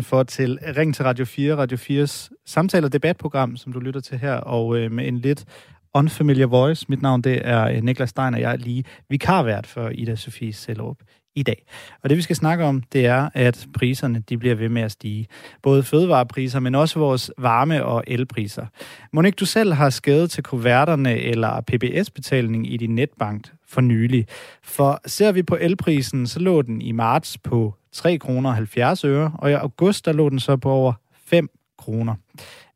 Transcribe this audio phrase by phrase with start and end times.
[0.03, 4.19] for til Ring til Radio 4, Radio 4's samtale- og debatprogram, som du lytter til
[4.19, 5.45] her, og øh, med en lidt
[5.94, 6.87] unfamiliar voice.
[6.88, 10.53] Mit navn det er øh, Niklas Stein, og jeg er lige vikarvært for Ida Sofie
[10.53, 10.99] Sellerup
[11.39, 11.65] i dag.
[12.03, 14.93] Og det vi skal snakke om, det er, at priserne de bliver ved med at
[14.93, 15.27] stige.
[15.63, 18.66] Både fødevarepriser, men også vores varme- og elpriser.
[19.12, 24.27] Monique, du selv har skædet til kuverterne eller PBS-betaling i din netbank for nylig.
[24.62, 29.32] For ser vi på elprisen, så lå den i marts på 3 kroner 70 øre,
[29.38, 30.93] og i august der lå den så på over
[31.27, 31.48] 5
[31.79, 32.15] kroner.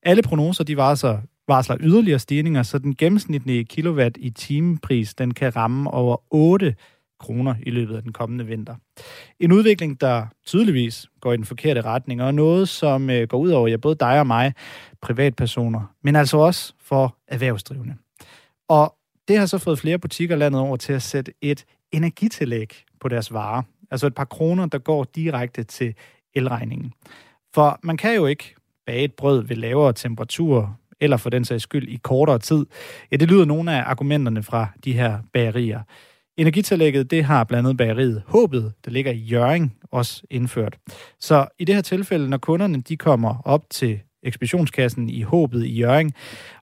[0.03, 5.56] Alle prognoser de varsler, varsler yderligere stigninger, så den gennemsnitlige kilowatt i timepris den kan
[5.56, 6.75] ramme over 8
[7.23, 8.75] kroner i løbet af den kommende vinter.
[9.41, 13.51] En udvikling, der tydeligvis går i den forkerte retning, og noget, som øh, går ud
[13.51, 14.53] over ja, både dig og mig,
[15.03, 17.95] privatpersoner, men altså også for erhvervsdrivende.
[18.69, 18.95] Og
[19.29, 23.33] det har så fået flere butikker landet over til at sætte et energitillæg på deres
[23.33, 23.62] varer.
[23.91, 25.95] Altså et par kroner, der går direkte til
[26.34, 26.92] elregningen.
[27.55, 28.55] For man kan jo ikke
[28.86, 32.67] bage et brød ved lavere temperaturer, eller for den sags skyld i kortere tid.
[33.12, 35.81] Ja, det lyder nogle af argumenterne fra de her bagerier.
[36.36, 40.78] Energitillægget, det har blandt andet bageriet Håbet, der ligger i Jøring, også indført.
[41.20, 45.78] Så i det her tilfælde, når kunderne de kommer op til ekspeditionskassen i Håbet i
[45.78, 46.14] Jøring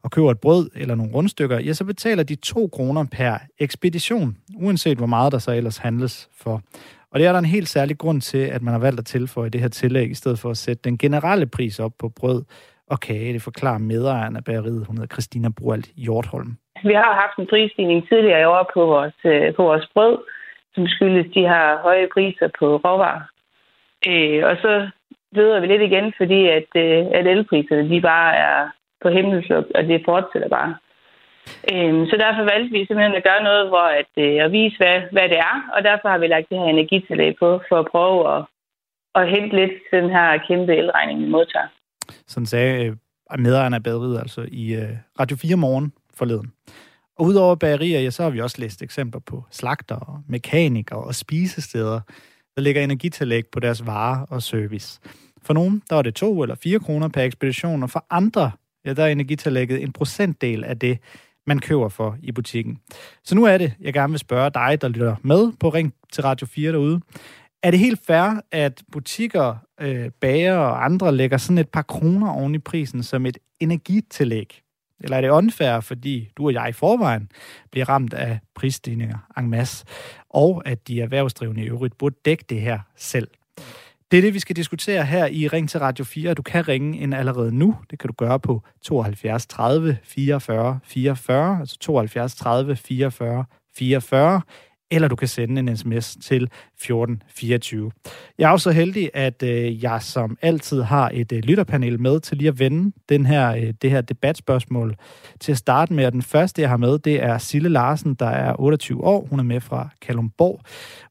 [0.02, 4.36] og køber et brød eller nogle rundstykker, ja, så betaler de 2 kroner per ekspedition,
[4.56, 6.62] uanset hvor meget der så ellers handles for.
[7.12, 9.50] Og det er der en helt særlig grund til, at man har valgt at tilføje
[9.50, 12.42] det her tillæg, i stedet for at sætte den generelle pris op på brød
[12.86, 13.32] og kage.
[13.32, 16.56] Det forklarer medejeren af bageriet, hun hedder Christina Brualt Hjortholm.
[16.84, 20.19] Vi har haft en prisstigning tidligere i år på vores, øh, på vores brød,
[20.75, 23.23] som skyldes de her høje priser på råvarer.
[24.06, 24.89] Øh, og så
[25.33, 28.69] ved vi lidt igen, fordi at, øh, at elpriserne de bare er
[29.03, 30.75] på himmelsluk, og det fortsætter bare.
[31.73, 34.97] Øhm, så derfor valgte vi simpelthen at gøre noget, hvor at, øh, at vise, hvad,
[35.12, 38.19] hvad det er, og derfor har vi lagt det her energitillæg på, for at prøve
[38.36, 38.45] at,
[39.14, 41.69] at hente lidt den her kæmpe elregning, vi modtager.
[42.27, 42.92] Sådan sagde øh,
[43.39, 46.52] medejeren af Badrid, altså i øh, Radio 4 morgen forleden.
[47.18, 52.00] Og udover bagerier, ja, så har vi også læst eksempler på slagter, mekanikere og spisesteder,
[52.56, 55.00] der lægger energitillæg på deres varer og service.
[55.42, 58.50] For nogen, der er det 2 eller 4 kroner per ekspedition, og for andre,
[58.84, 60.98] ja, der er energitillægget en procentdel af det,
[61.46, 62.78] man køber for i butikken.
[63.24, 66.22] Så nu er det, jeg gerne vil spørge dig, der lytter med på Ring til
[66.22, 67.00] Radio 4 derude.
[67.62, 72.30] Er det helt fair, at butikker, øh, bager og andre lægger sådan et par kroner
[72.30, 74.62] oven i prisen som et energitillæg?
[75.00, 77.30] Eller er det unfair, fordi du og jeg i forvejen
[77.70, 79.84] bliver ramt af prisstigninger en masse,
[80.30, 83.28] og at de erhvervsdrivende i øvrigt burde dække det her selv?
[84.10, 86.34] Det er det, vi skal diskutere her i Ring til Radio 4.
[86.34, 87.77] Du kan ringe ind allerede nu.
[87.90, 93.44] Det kan du gøre på 72 30 44 44, altså 72 30 44
[93.77, 94.40] 44
[94.90, 97.90] eller du kan sende en sms til 1424.
[98.39, 102.20] Jeg er også så heldig, at øh, jeg som altid har et øh, lytterpanel med
[102.20, 104.96] til lige at vende den her, øh, det her debatspørgsmål
[105.40, 106.06] til at starte med.
[106.06, 109.27] Og den første, jeg har med, det er Sille Larsen, der er 28 år.
[109.30, 110.61] Hun er med fra Kalumborg,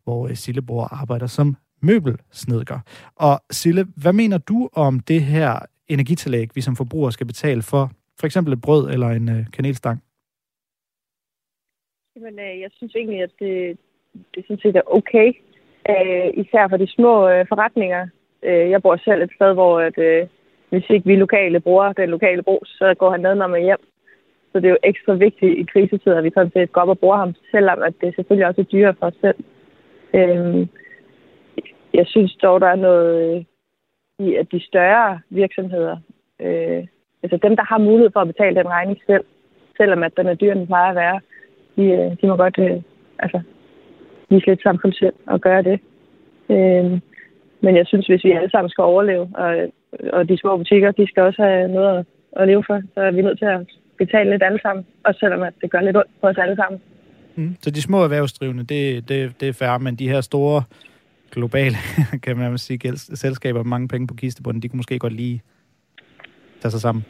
[0.04, 2.80] hvor øh, Sille bor og arbejder som møbelsnedker.
[3.16, 7.92] Og Sille, hvad mener du om det her energitillæg, vi som forbrugere skal betale for
[8.20, 10.02] for eksempel et brød eller en øh, kanelstang?
[12.24, 13.78] Men øh, jeg synes egentlig, at det,
[14.36, 15.30] det sådan set er okay.
[15.90, 18.08] Øh, især for de små øh, forretninger.
[18.44, 20.28] Øh, jeg bor selv et sted, hvor at, øh,
[20.70, 23.84] hvis ikke vi lokale bruger den lokale brug, så går han ned, når man hjem.
[24.52, 27.00] Så det er jo ekstra vigtigt i krisetider, at vi sådan set går op og
[27.00, 29.40] bruger ham, selvom at det selvfølgelig også er dyrere for os selv.
[30.14, 30.68] Øh,
[31.94, 33.46] jeg synes dog, der er noget øh,
[34.28, 35.98] i, at de større virksomheder,
[36.42, 36.88] øh,
[37.24, 39.26] altså dem, der har mulighed for at betale den regning selv,
[39.78, 41.20] selvom at den er dyr, den plejer at være,
[41.80, 42.82] de, øh, de må godt øh,
[43.20, 43.40] altså,
[44.30, 45.80] vise lidt samfundssind og gøre det.
[46.50, 46.92] Øh,
[47.64, 49.52] men jeg synes, hvis vi alle sammen skal overleve, og,
[50.14, 52.06] og de små butikker, de skal også have noget at,
[52.42, 53.62] at leve for, så er vi nødt til at
[53.98, 56.82] betale lidt alle sammen, også selvom at det gør lidt ondt på os alle sammen.
[57.36, 57.56] Mm.
[57.62, 60.64] Så de små erhvervsdrivende, det, det, det er færre, men de her store
[61.32, 61.76] globale,
[62.24, 65.42] kan man sige, selskaber med mange penge på kistebunden, de kunne måske godt lige
[66.62, 67.06] tage sig sammen.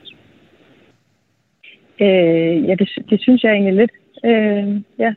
[2.02, 3.92] Øh, ja, det, det synes jeg egentlig lidt.
[4.26, 5.14] Øh, ja.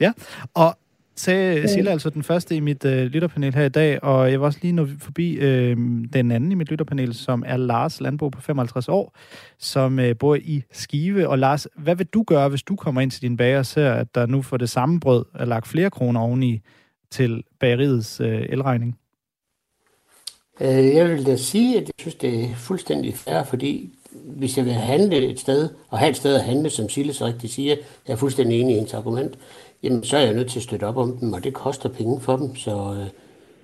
[0.00, 0.12] Ja,
[0.54, 0.78] og
[1.16, 4.46] sagde Silla altså den første i mit øh, lytterpanel her i dag, og jeg var
[4.46, 5.76] også lige nå forbi øh,
[6.12, 9.16] den anden i mit lytterpanel, som er Lars Landbo på 55 år,
[9.58, 11.28] som øh, bor i Skive.
[11.28, 13.92] Og Lars, hvad vil du gøre, hvis du kommer ind til din bager og ser,
[13.92, 16.60] at der nu for det samme brød er lagt flere kroner oveni
[17.10, 18.98] til bageriets øh, elregning?
[20.60, 24.64] Øh, jeg vil da sige, at jeg synes, det er fuldstændig fair, fordi hvis jeg
[24.64, 27.76] vil handle et sted, og have et sted at handle, som Sille så rigtigt siger,
[28.06, 29.38] jeg er fuldstændig enig i hendes argument,
[29.82, 32.20] jamen så er jeg nødt til at støtte op om dem, og det koster penge
[32.20, 33.06] for dem, så, øh,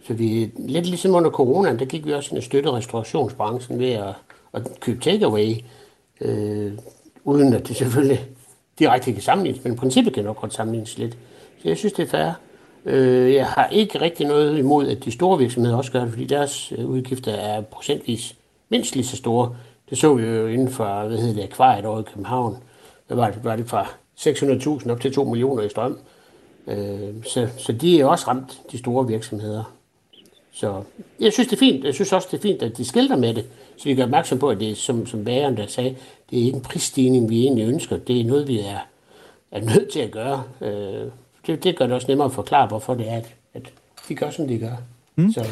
[0.06, 3.90] så vi, lidt ligesom under corona, der gik vi også ind og støtte restaurationsbranchen ved
[3.90, 4.14] at,
[4.52, 5.54] at købe takeaway,
[6.20, 6.72] øh,
[7.24, 8.20] uden at det selvfølgelig
[8.78, 11.12] direkte kan sammenlignes, men princippet kan nok godt sammenlignes lidt.
[11.62, 12.32] Så jeg synes, det er fair.
[12.84, 16.24] Øh, jeg har ikke rigtig noget imod, at de store virksomheder også gør det, fordi
[16.24, 18.34] deres øh, udgifter er procentvis
[18.68, 19.56] mindst lige så store.
[19.90, 22.56] Det så vi jo inden for, hvad hedder det, akvariet over i København.
[23.06, 23.86] Hvad var det, var det fra
[24.16, 25.98] 600.000 op til 2 millioner i strøm.
[26.66, 29.74] Øh, så, så de er også ramt, de store virksomheder.
[30.52, 30.82] Så
[31.20, 31.84] jeg synes, det er fint.
[31.84, 33.44] Jeg synes også, det er fint, at de skilter med det,
[33.76, 35.96] så vi gør opmærksom på, at det er, som, som bæren der sagde,
[36.30, 37.96] det er ikke en prisstigning, vi egentlig ønsker.
[37.96, 38.78] Det er noget, vi er,
[39.50, 40.42] er nødt til at gøre.
[40.60, 41.10] Øh,
[41.46, 43.72] det, det gør det også nemmere at forklare, hvorfor det er, at, at
[44.08, 44.76] de gør, som de gør.
[45.16, 45.32] Mm.
[45.32, 45.48] Så en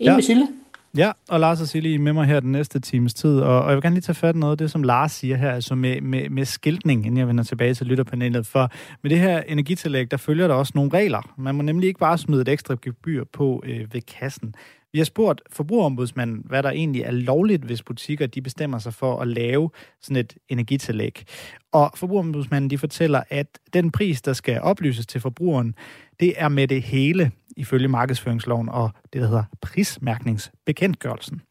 [0.00, 0.14] ja.
[0.14, 0.48] med Sille.
[0.96, 3.76] Ja, og Lars og Silje med mig her den næste times tid, og, og jeg
[3.76, 6.00] vil gerne lige tage fat i noget af det, som Lars siger her, altså med,
[6.00, 8.70] med, med skiltning, inden jeg vender tilbage til lytterpanelet, for
[9.02, 11.34] med det her energitillæg, der følger der også nogle regler.
[11.38, 14.54] Man må nemlig ikke bare smide et ekstra gebyr på øh, ved kassen.
[14.92, 19.20] Vi har spurgt forbrugerombudsmanden, hvad der egentlig er lovligt, hvis butikker de bestemmer sig for
[19.20, 19.70] at lave
[20.00, 21.24] sådan et energitillæg.
[21.72, 25.74] Og forbrugerombudsmanden de fortæller, at den pris, der skal oplyses til forbrugeren,
[26.20, 31.42] det er med det hele ifølge markedsføringsloven og det, der hedder prismærkningsbekendtgørelsen.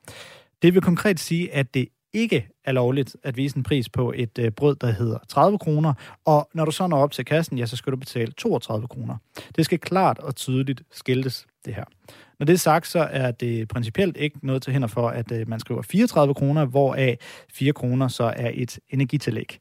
[0.62, 4.40] Det vil konkret sige, at det ikke er lovligt at vise en pris på et
[4.40, 5.94] øh, brød, der hedder 30 kroner,
[6.26, 9.18] og når du så når op til kassen, ja, så skal du betale 32 kroner.
[9.56, 11.84] Det skal klart og tydeligt skiltes, det her.
[12.40, 15.50] Når det er sagt, så er det principielt ikke noget til hænder for, at øh,
[15.50, 17.18] man skriver 34 kroner, hvoraf
[17.54, 19.58] 4 kroner så er et energitillæg.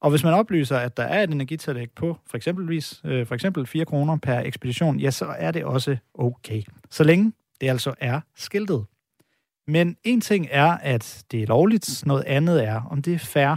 [0.00, 3.66] Og hvis man oplyser, at der er et energitillæg på for, eksempelvis, øh, for eksempel
[3.66, 6.62] 4 kroner per ekspedition, ja, så er det også okay.
[6.90, 8.84] Så længe det altså er skiltet.
[9.66, 13.56] Men en ting er, at det er lovligt, noget andet er, om det er fair.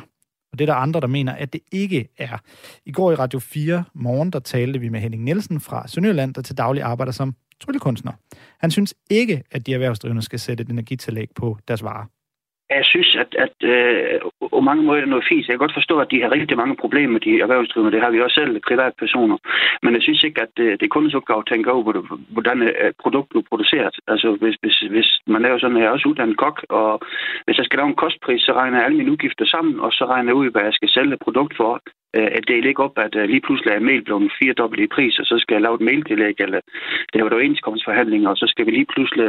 [0.51, 2.37] Og det er der andre, der mener, at det ikke er.
[2.85, 6.41] I går i Radio 4 morgen, der talte vi med Henning Nielsen fra Sønderjylland, der
[6.41, 8.13] til daglig arbejder som tryllekunstner.
[8.59, 12.05] Han synes ikke, at de erhvervsdrivende skal sætte et energitillæg på deres varer.
[12.69, 14.19] Jeg synes, at, at øh,
[14.53, 15.47] på mange måder er det noget fint.
[15.47, 17.95] Jeg kan godt forstå, at de har rigtig mange problemer med de erhvervsdrivende.
[17.95, 19.37] Det har vi også selv, privatpersoner.
[19.83, 21.83] Men jeg synes ikke, at det, det er kundens opgave at tænke over,
[22.35, 23.95] hvordan et produkt bliver produceret.
[24.07, 27.01] Altså, hvis, hvis, hvis man laver sådan, jeg er også uddannet kok, og
[27.45, 30.05] hvis jeg skal lave en kostpris, så regner jeg alle mine udgifter sammen, og så
[30.05, 31.81] regner jeg ud, hvad jeg skal sælge et produkt for.
[32.15, 35.19] Øh, at det ikke op, at øh, lige pludselig er mail blevet firedobbelt i pris,
[35.19, 36.59] og så skal jeg lave et mailtillæg, eller
[37.13, 39.27] det var der overenskomstforhandlinger, og så skal vi lige pludselig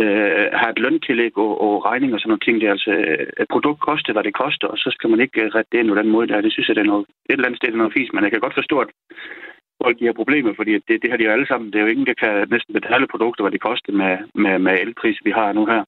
[0.00, 2.56] øh, have et løntillæg og, og regning og sådan nogle ting.
[2.60, 5.40] Det er altså, øh, et produkt koster, hvad det koster, og så skal man ikke
[5.42, 6.40] øh, rette det ind på den måde der.
[6.46, 8.32] Det synes jeg, det er noget, et eller andet sted er noget fisk, men jeg
[8.32, 8.90] kan godt forstå, at
[9.82, 11.70] folk de har problemer, fordi det, det har de jo alle sammen.
[11.70, 14.14] Det er jo ingen, der kan næsten betale produkter, hvad det koster med,
[14.44, 15.82] med, med elpris, vi har nu her.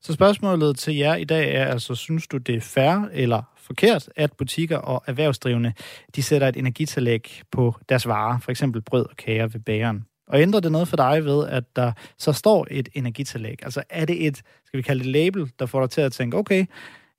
[0.00, 4.08] Så spørgsmålet til jer i dag er altså, synes du, det er fair eller forkert,
[4.16, 5.72] at butikker og erhvervsdrivende,
[6.16, 10.04] de sætter et energitillæg på deres varer, for eksempel brød og kager ved bageren?
[10.28, 13.58] Og ændrer det noget for dig ved, at der så står et energitillæg?
[13.62, 16.36] Altså er det et, skal vi kalde det label, der får dig til at tænke,
[16.36, 16.66] okay,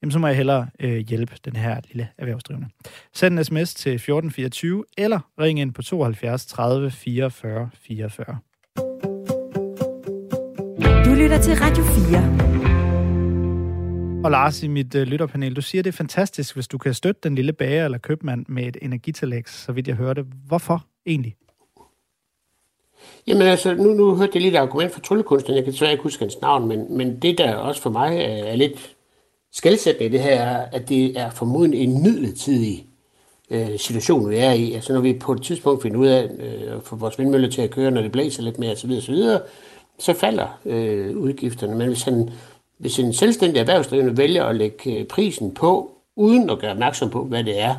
[0.01, 2.67] jamen så må jeg hellere øh, hjælpe den her lille erhvervsdrivende.
[3.13, 8.37] Send en sms til 1424, eller ring ind på 72 30 44 44.
[11.05, 12.68] Du lytter til Radio 4.
[14.23, 17.21] Og Lars, i mit øh, lytterpanel, du siger, det er fantastisk, hvis du kan støtte
[17.23, 20.25] den lille bager eller købmand med et energitillæg, så vidt jeg hørte.
[20.47, 21.35] Hvorfor egentlig?
[23.27, 25.55] Jamen altså, nu, nu hørte jeg lidt argument fra tryllekunstneren.
[25.55, 28.51] Jeg kan desværre ikke huske hans navn, men, men det, der også for mig øh,
[28.51, 28.95] er lidt
[29.51, 32.87] skældsættende i det her, er, at det er formodentlig en midlertidig
[33.49, 34.73] øh, situation, vi er i.
[34.73, 37.61] Altså når vi på et tidspunkt finder ud af øh, at få vores vindmøller til
[37.61, 39.15] at køre, når det blæser lidt mere osv., osv.,
[39.99, 41.75] så falder øh, udgifterne.
[41.75, 42.29] Men hvis, han,
[42.79, 47.23] hvis en selvstændig erhvervsdrivende vælger at lægge øh, prisen på, uden at gøre opmærksom på,
[47.23, 47.75] hvad det er,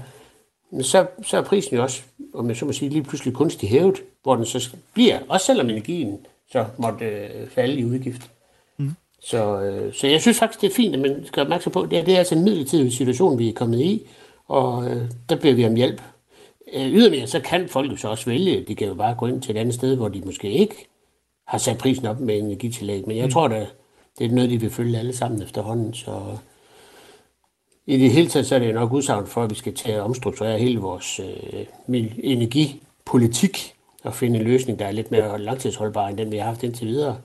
[0.80, 2.02] så, så er prisen jo også,
[2.35, 5.71] om jeg så må sige, lige pludselig kunstigt hævet, hvor den så bliver, også selvom
[5.71, 6.19] energien
[6.52, 8.30] så måtte øh, falde i udgift.
[8.76, 8.90] Mm.
[9.23, 11.99] Så, øh, så jeg synes faktisk, det er fint, at man skal opmærksom på, det
[11.99, 14.07] er, det er altså en midlertidig situation, vi er kommet i,
[14.49, 16.02] og øh, der beder vi om hjælp.
[16.73, 19.42] Øh, ydermere, så kan folk jo så også vælge, de kan jo bare gå ind
[19.42, 20.88] til et andet sted, hvor de måske ikke
[21.47, 23.30] har sat prisen op med energitillæg, men jeg mm.
[23.30, 23.66] tror da,
[24.19, 26.38] det er noget, de vil følge alle sammen efterhånden, så
[27.87, 30.02] i det hele taget så er det nok udsagn for, at vi skal tage at
[30.02, 31.67] omstrukturere hele vores øh,
[32.19, 33.75] energipolitik
[34.05, 36.87] og finde en løsning, der er lidt mere langtidsholdbar end den, vi har haft indtil
[36.87, 37.17] videre.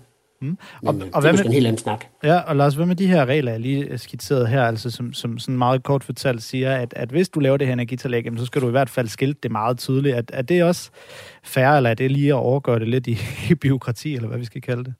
[0.41, 0.57] Mm.
[0.83, 2.05] Og, Men, og, og det er med, en helt anden snak.
[2.23, 5.39] Ja, og Lars, hvad med de her regler, jeg lige skitseret her, altså som, som
[5.39, 8.61] sådan meget kort fortalt siger, at, at hvis du laver det her energitillæg, så skal
[8.61, 10.15] du i hvert fald skilte det meget tydeligt.
[10.15, 10.89] Er, er det også
[11.43, 13.17] fair, eller er det lige at overgøre det lidt i,
[13.51, 14.93] i byråkrati, eller hvad vi skal kalde det?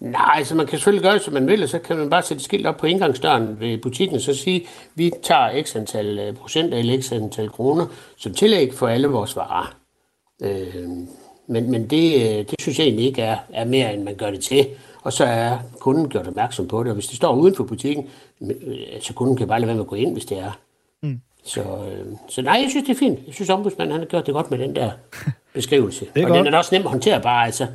[0.00, 2.22] Nej, altså man kan selvfølgelig gøre det, som man vil, og så kan man bare
[2.22, 6.34] sætte skilt op på indgangsdøren ved butikken, og så sige, vi tager x antal øh,
[6.34, 9.74] procent eller x antal kroner som tillæg for alle vores varer.
[10.42, 10.88] Øh,
[11.46, 14.30] men men det, øh, det synes jeg egentlig ikke er, er mere, end man gør
[14.30, 14.66] det til.
[15.02, 16.90] Og så er kunden gjort opmærksom på det.
[16.90, 18.08] Og hvis det står uden for butikken,
[18.40, 18.56] øh,
[19.00, 20.58] så kunden kan bare lade være med at gå ind, hvis det er.
[21.02, 21.20] Mm.
[21.44, 23.18] Så, øh, så nej, jeg synes, det er fint.
[23.26, 24.90] Jeg synes, ombudsmanden han har gjort det godt med den der
[25.54, 26.06] beskrivelse.
[26.16, 26.44] og godt.
[26.44, 27.66] den er også nem at håndtere bare, altså.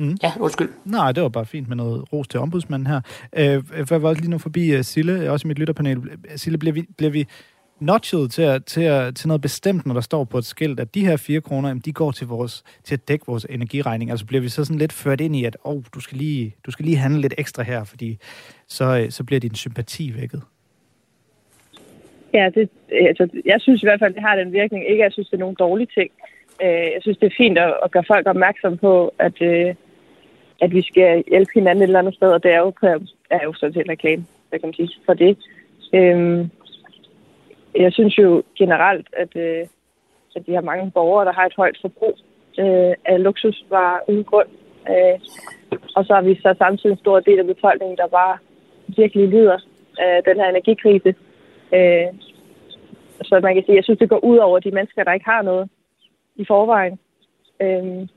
[0.00, 0.16] Mm.
[0.22, 0.68] Ja, undskyld.
[0.84, 3.00] Nej, det var bare fint med noget ros til ombudsmanden her.
[3.36, 5.98] Øh, jeg var også lige nu forbi uh, Sille, også i mit lytterpanel.
[6.36, 7.26] Sille, bliver vi, bliver vi
[7.80, 10.94] notchet til, at, til, at, til noget bestemt, når der står på et skilt, at
[10.94, 14.10] de her 4 kroner, jamen, de går til, vores, til at dække vores energiregning.
[14.10, 16.70] Altså bliver vi så sådan lidt ført ind i, at oh, du, skal lige, du
[16.70, 18.18] skal lige handle lidt ekstra her, fordi
[18.66, 20.42] så, så bliver din sympati vækket.
[22.34, 24.90] Ja, det, altså, jeg synes i hvert fald, det har den virkning.
[24.90, 26.10] Ikke, at jeg synes, det er nogen dårlige ting.
[26.62, 29.74] Øh, jeg synes, det er fint at, at gøre folk opmærksom på, at, øh,
[30.60, 32.72] at vi skal hjælpe hinanden et eller andet sted, og det er jo,
[33.30, 35.38] er jo sådan set reklame, der kan man sige, for det.
[35.94, 36.50] Øhm,
[37.74, 39.66] jeg synes jo generelt, at, øh,
[40.36, 42.16] at vi har mange borgere, der har et højt forbrug
[42.58, 44.48] øh, af luksusvarer uden grund.
[44.90, 45.20] Øh,
[45.96, 48.38] og så har vi så samtidig en stor del af befolkningen, der bare
[48.96, 49.58] virkelig lider
[49.98, 51.14] af den her energikrise.
[51.74, 52.06] Øh,
[53.22, 55.42] så man kan sige, jeg synes, det går ud over de mennesker, der ikke har
[55.42, 55.68] noget
[56.36, 56.98] i forvejen.
[57.62, 58.08] Øh,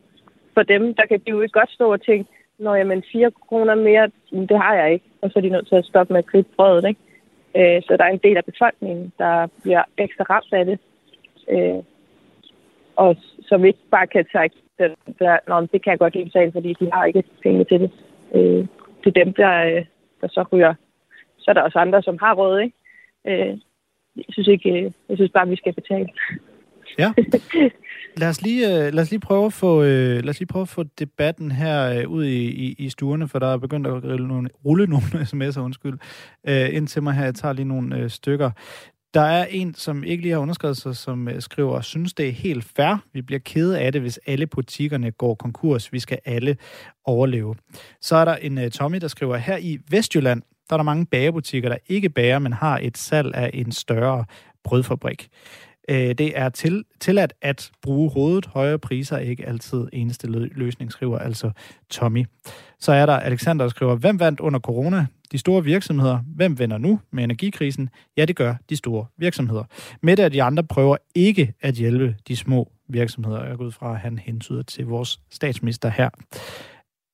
[0.54, 2.30] for dem, der kan de jo ikke godt stå og tænke,
[2.60, 5.06] når jamen 4 kroner mere, mm, det har jeg ikke.
[5.22, 7.02] Og så er de nødt til at stoppe med at købe brødet, ikke?
[7.56, 10.80] Øh, så der er en del af befolkningen, der bliver ekstra ramt af det.
[11.50, 11.84] Øh,
[12.96, 16.52] og som ikke bare kan tage den der, Nå, det kan jeg godt lide betale,
[16.52, 17.92] fordi de har ikke penge til det.
[18.36, 18.68] Øh,
[19.04, 19.86] det er dem, der, øh,
[20.22, 20.74] der så ryger.
[21.38, 22.78] Så er der også andre, som har råd, ikke?
[23.28, 23.58] Øh,
[24.16, 26.10] jeg synes ikke, øh, jeg synes bare, vi skal betale.
[26.98, 27.14] Ja.
[28.18, 30.62] Lad os lige, uh, lad os lige prøve at få, uh, lad os lige prøve
[30.62, 33.94] at få debatten her uh, ud i, i, i stuerne, for der er begyndt at
[33.94, 35.98] rulle nogle, rulle nogle sms'er, undskyld,
[36.48, 37.24] ind til mig her.
[37.24, 38.52] Jeg tager lige nogle stykker.
[39.14, 42.64] Der er en, som ikke lige har underskrevet sig, som skriver, synes det er helt
[42.76, 43.04] fair.
[43.14, 45.94] Vi bliver kede af det, hvis alle butikkerne går konkurs.
[45.94, 46.58] Vi skal alle
[47.06, 47.56] overleve.
[48.02, 51.70] Så er der en Tommy, der skriver, her i Vestjylland, der er der mange bagerbutikker,
[51.70, 54.26] der ikke bager, men har et salg af en større
[54.64, 55.30] brødfabrik.
[55.90, 58.46] Øh, det er til, tilladt at bruge hovedet.
[58.46, 61.52] Højere priser er ikke altid eneste løsning, skriver altså
[61.90, 62.26] Tommy.
[62.80, 65.06] Så er der Alexander, der skriver, hvem vandt under corona?
[65.32, 66.20] De store virksomheder.
[66.36, 67.90] Hvem vinder nu med energikrisen?
[68.18, 69.64] Ja, det gør de store virksomheder.
[70.02, 73.46] Med at de andre prøver ikke at hjælpe de små virksomheder.
[73.46, 76.10] Jeg går ud fra, at han hentyder til vores statsminister her.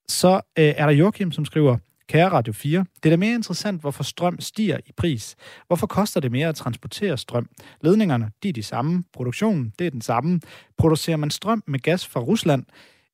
[0.10, 1.78] Så øh, er der Joachim, som skriver,
[2.10, 5.36] Kære Radio 4, det er da mere interessant, hvorfor strøm stiger i pris.
[5.68, 7.50] Hvorfor koster det mere at transportere strøm?
[7.82, 9.04] Ledningerne, de er de samme.
[9.14, 10.40] Produktionen, det er den samme.
[10.78, 12.64] Producerer man strøm med gas fra Rusland?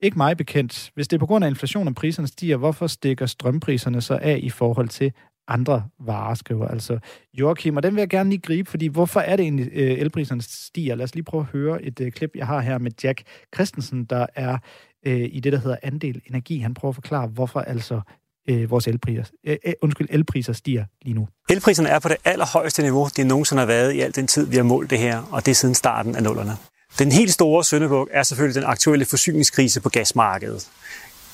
[0.02, 0.92] Ikke mig bekendt.
[0.94, 4.40] Hvis det er på grund af inflation, at priserne stiger, hvorfor stikker strømpriserne så af
[4.44, 5.12] i forhold til
[5.48, 7.00] andre varer, skriver altså
[7.34, 7.78] Joachim.
[7.78, 10.96] Og den vil jeg gerne lige gribe, fordi hvorfor er det egentlig, øh, elpriserne stiger?
[10.96, 13.24] Lad os lige prøve at høre et øh, klip, jeg har her med Jack
[13.56, 14.58] Christensen, der er
[15.06, 16.58] øh, i det, der hedder andel energi.
[16.58, 18.02] Han prøver at forklare, hvorfor altså
[18.50, 21.28] øh, vores elpriser, øh, øh, undskyld, elpriser stiger lige nu.
[21.50, 24.56] Elpriserne er på det allerhøjeste niveau, det nogensinde har været i al den tid, vi
[24.56, 26.58] har målt det her, og det er siden starten af nullerne.
[27.00, 30.68] Den helt store søndebuk er selvfølgelig den aktuelle forsyningskrise på gasmarkedet.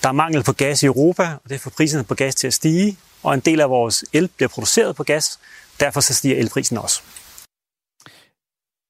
[0.03, 2.53] Der er mangel på gas i Europa, og det får priserne på gas til at
[2.53, 5.39] stige, og en del af vores el bliver produceret på gas,
[5.79, 7.01] derfor så stiger elprisen også.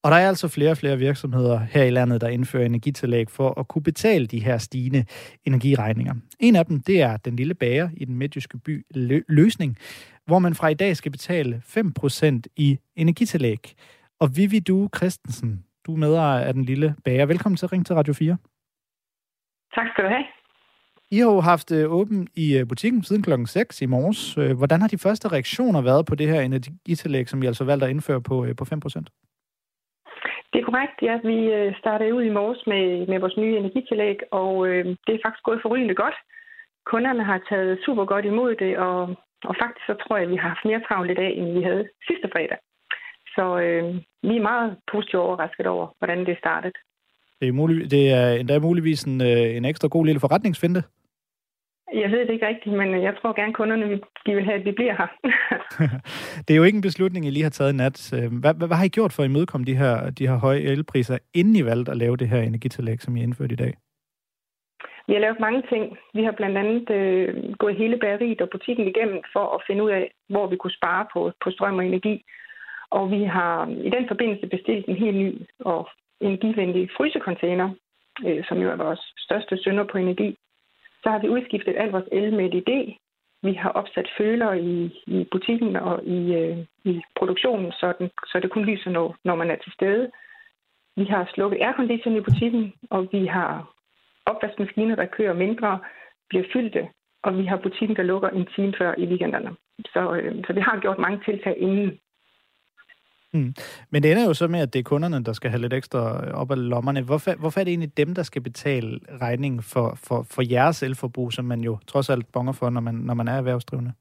[0.04, 3.60] Og der er altså flere og flere virksomheder her i landet, der indfører energitillæg for
[3.60, 5.06] at kunne betale de her stigende
[5.46, 6.14] energiregninger.
[6.40, 8.86] En af dem, det er den lille bager i den midtjyske by
[9.30, 9.78] Løsning,
[10.26, 13.74] hvor man fra i dag skal betale 5% i energitillæg.
[14.20, 17.26] Og Vivi Du Christensen, du er medejer af den lille bager.
[17.26, 18.38] Velkommen til Ring til Radio 4.
[19.76, 20.24] Tak skal du have.
[21.12, 24.38] I har jo haft øh, åben i øh, butikken siden klokken 6 i morges.
[24.38, 27.86] Øh, hvordan har de første reaktioner været på det her energitillæg, som I altså valgte
[27.86, 29.31] at indføre på, på 5%?
[30.52, 31.16] Det er korrekt, ja.
[31.32, 35.24] Vi øh, startede ud i morges med, med vores nye energitillæg, og øh, det er
[35.26, 36.18] faktisk gået forrygende godt.
[36.86, 39.00] Kunderne har taget super godt imod det, og,
[39.50, 41.62] og faktisk så tror jeg, at vi har haft mere travlt i dag, end vi
[41.70, 42.58] havde sidste fredag.
[43.36, 43.84] Så øh,
[44.30, 46.74] vi er meget positivt overrasket over, hvordan det startede.
[47.40, 50.84] Det er, mulig, det er endda muligvis en, øh, en ekstra god lille forretningsfinde.
[51.94, 54.72] Jeg ved det ikke rigtigt, men jeg tror gerne, kunderne de vil have, at vi
[54.72, 55.08] bliver her.
[56.46, 58.14] det er jo ikke en beslutning, I lige har taget nat.
[58.14, 60.60] Øh, hvad, hvad, hvad har I gjort for at imødekomme de her, de her høje
[60.60, 63.74] elpriser, inden I valgte at lave det her energitillæg, som I indført i dag?
[65.08, 65.98] Vi har lavet mange ting.
[66.14, 69.90] Vi har blandt andet øh, gået hele bageriet og butikken igennem for at finde ud
[69.90, 72.26] af, hvor vi kunne spare på, på strøm og energi.
[72.90, 75.90] Og vi har i den forbindelse bestilt en helt ny og
[76.22, 77.70] energivenlig frysecontainer,
[78.26, 80.38] øh, som jo er vores største synder på energi.
[81.04, 82.94] Så har vi udskiftet al vores el med LED.
[83.44, 88.40] Vi har opsat føler i, i butikken og i, øh, i produktionen, så, den, så
[88.40, 90.12] det kun lyser, når, når man er til stede.
[90.96, 93.74] Vi har slukket aircondition i butikken, og vi har
[94.26, 95.80] opvaskemaskiner, der kører mindre,
[96.30, 96.88] bliver fyldte,
[97.24, 99.56] og vi har butikken, der lukker en time før i weekenderne.
[99.94, 102.00] Så, øh, så vi har gjort mange tiltag inden.
[103.34, 103.54] Mm.
[103.90, 106.28] Men det ender jo så med, at det er kunderne, der skal have lidt ekstra
[106.28, 107.02] øh, op af lommerne.
[107.02, 111.34] Hvorfor, hvorfor er det egentlig dem, der skal betale regningen for, for, for jeres elforbrug,
[111.34, 113.94] som man jo trods alt bonger for, når man, når man er erhvervsdrivende?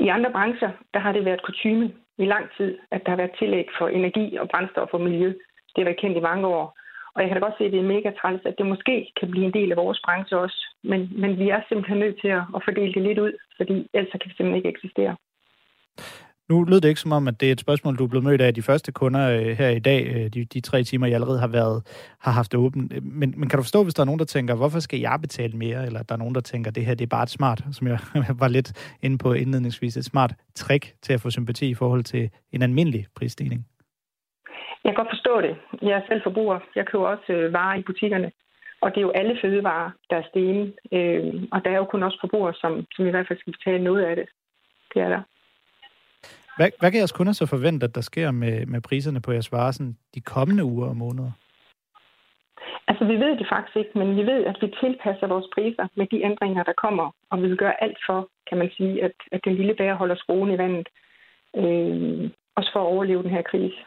[0.00, 3.36] I andre brancher, der har det været kutume i lang tid, at der har været
[3.38, 5.28] tillæg for energi og brændstof og miljø.
[5.72, 6.78] Det har været kendt i mange år.
[7.14, 9.30] Og jeg kan da godt se, at det er mega træls, at det måske kan
[9.30, 10.60] blive en del af vores branche også.
[10.82, 14.10] Men, men vi er simpelthen nødt til at, at fordele det lidt ud, fordi ellers
[14.10, 15.16] kan det simpelthen ikke eksistere.
[16.50, 18.40] Nu lød det ikke som om, at det er et spørgsmål, du er blevet mødt
[18.40, 21.38] af de første kunder øh, her i dag, øh, de, de tre timer, jeg allerede
[21.38, 21.82] har været
[22.20, 23.04] har haft det åbent.
[23.20, 25.56] Men, men kan du forstå, hvis der er nogen, der tænker, hvorfor skal jeg betale
[25.56, 25.86] mere?
[25.86, 27.98] Eller der er nogen, der tænker, det her det er bare et smart, som jeg
[28.38, 32.30] var lidt inde på indledningsvis, et smart trick til at få sympati i forhold til
[32.52, 33.66] en almindelig prisstigning?
[34.84, 35.56] Jeg kan godt forstå det.
[35.82, 36.58] Jeg er selv forbruger.
[36.74, 38.30] Jeg køber også øh, varer i butikkerne.
[38.80, 40.74] Og det er jo alle fødevarer, der er stenen.
[40.92, 43.84] Øh, og der er jo kun også forbrugere, som, som i hvert fald skal betale
[43.84, 44.26] noget af det.
[44.94, 45.22] Det er der.
[46.58, 49.52] Hvad, hvad kan jeres kunder så forvente, at der sker med, med priserne på jeres
[49.52, 51.30] varer sådan de kommende uger og måneder?
[52.88, 56.06] Altså, vi ved det faktisk ikke, men vi ved, at vi tilpasser vores priser med
[56.12, 57.06] de ændringer, der kommer.
[57.30, 60.16] Og vi vil gøre alt for, kan man sige, at, at den lille bære holder
[60.16, 60.88] skruen i vandet.
[61.56, 63.80] Øh, også for at overleve den her krise.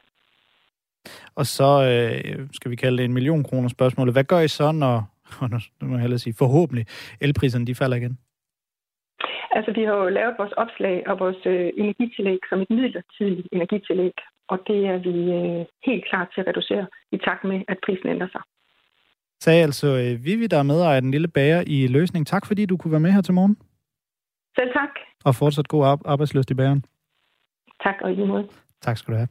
[1.35, 4.11] Og så øh, skal vi kalde det en million kroner spørgsmål.
[4.11, 4.95] Hvad gør I så, når,
[5.81, 6.85] nu må jeg hellere sige, forhåbentlig
[7.21, 8.17] elpriserne de falder igen?
[9.55, 14.13] Altså, vi har jo lavet vores opslag og vores øh, energitillæg som et midlertidigt energitillæg,
[14.51, 18.09] og det er vi øh, helt klar til at reducere i takt med, at prisen
[18.09, 18.41] ændrer sig.
[19.43, 22.27] Sagde altså øh, Vivi, der er medejer af den lille bager i Løsning.
[22.27, 23.57] Tak fordi du kunne være med her til morgen.
[24.57, 24.89] Selv tak.
[25.25, 26.85] Og fortsat god arbejdsløst i bageren.
[27.83, 28.47] Tak, og i lige måde.
[28.81, 29.27] Tak skal du have.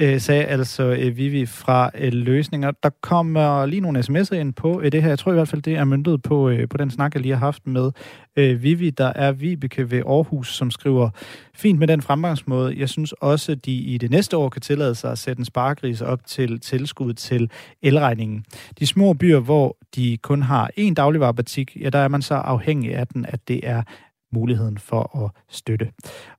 [0.00, 2.70] Øh, sagde altså øh, Vivi fra øh, Løsninger.
[2.70, 5.08] Der kommer lige nogle sms'er ind på øh, det her.
[5.08, 7.34] Jeg tror i hvert fald, det er myndet på, øh, på den snak, jeg lige
[7.34, 7.90] har haft med
[8.36, 8.90] øh, Vivi.
[8.90, 11.10] Der er Vibeke ved Aarhus, som skriver,
[11.54, 12.74] fint med den fremgangsmåde.
[12.78, 16.00] Jeg synes også, de i det næste år kan tillade sig at sætte en sparegris
[16.00, 17.50] op til tilskud til
[17.82, 18.44] elregningen.
[18.78, 22.94] De små byer, hvor de kun har én dagligvarerbutik, ja, der er man så afhængig
[22.94, 23.82] af den, at det er
[24.34, 25.90] muligheden for at støtte.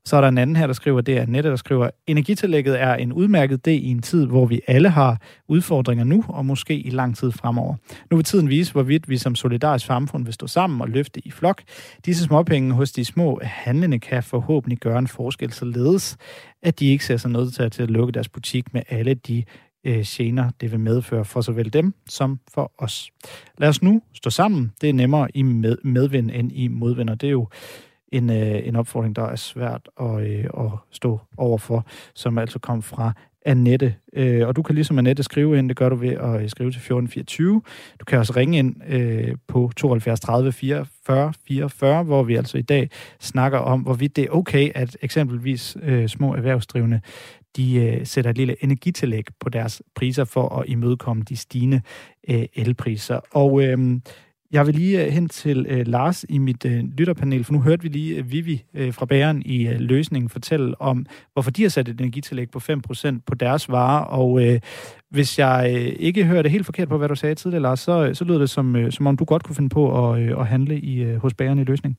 [0.05, 2.95] Så er der en anden her, der skriver, det er Nette, der skriver, energitillægget er
[2.95, 6.89] en udmærket del i en tid, hvor vi alle har udfordringer nu, og måske i
[6.89, 7.75] lang tid fremover.
[8.12, 11.31] Nu vil tiden vise, hvorvidt vi som solidarisk samfund vil stå sammen og løfte i
[11.31, 11.62] flok.
[12.05, 16.17] Disse småpenge hos de små handlende kan forhåbentlig gøre en forskel, således
[16.63, 19.43] at de ikke ser sig nødt til at lukke deres butik med alle de
[19.86, 23.12] øh, gener, det vil medføre for såvel dem som for os.
[23.58, 24.71] Lad os nu stå sammen.
[24.81, 27.47] Det er nemmere i med, medvind end i modvind, og det er jo
[28.11, 32.81] en, øh, en opfordring, der er svært at, øh, at stå overfor, som altså kom
[32.81, 33.13] fra
[33.45, 33.95] Annette.
[34.13, 36.71] Øh, og du kan ligesom Annette skrive ind, det gør du ved at øh, skrive
[36.71, 37.61] til 1424.
[37.99, 42.61] Du kan også ringe ind øh, på 72 30 44 44, hvor vi altså i
[42.61, 42.89] dag
[43.19, 47.01] snakker om, hvorvidt det er okay, at eksempelvis øh, små erhvervsdrivende,
[47.55, 51.81] de øh, sætter et lille energitillæg på deres priser for at imødekomme de stigende
[52.29, 53.19] øh, elpriser.
[53.31, 53.99] Og øh,
[54.51, 57.84] jeg vil lige øh, hen til øh, Lars i mit øh, lytterpanel, for nu hørte
[57.84, 61.69] vi lige øh, Vivi øh, fra bæren i øh, løsningen fortælle om, hvorfor de har
[61.69, 64.05] sat et energitillæg på 5% på deres varer.
[64.05, 64.60] Og øh,
[65.10, 68.15] hvis jeg øh, ikke hørte helt forkert på, hvad du sagde tidligere, Lars, så, øh,
[68.15, 70.47] så lyder det som, øh, som om du godt kunne finde på at, øh, at
[70.47, 71.97] handle i, øh, hos bæren i løsning.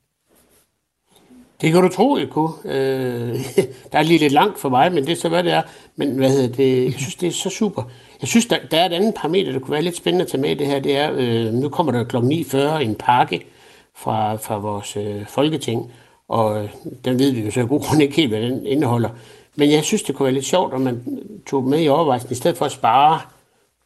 [1.61, 2.53] Det kan du tro, jeg kunne.
[2.65, 3.35] Øh,
[3.93, 5.63] der er lige lidt langt for mig, men det er så, hvad det er.
[5.97, 6.85] Men hvad hedder det?
[6.85, 7.91] Jeg synes, det er så super.
[8.21, 10.41] Jeg synes, der, der er et andet parameter, der kunne være lidt spændende at tage
[10.41, 10.81] med i det her.
[10.81, 12.17] Det er, øh, nu kommer der kl.
[12.17, 13.47] 9.40 en pakke
[13.95, 15.93] fra, fra vores øh, folketing,
[16.29, 16.71] og øh,
[17.05, 19.11] den ved vi jo så god grund ikke helt, hvad den indeholder.
[19.57, 22.35] Men jeg synes, det kunne være lidt sjovt, om man tog med i overvejelsen, i
[22.35, 23.21] stedet for at spare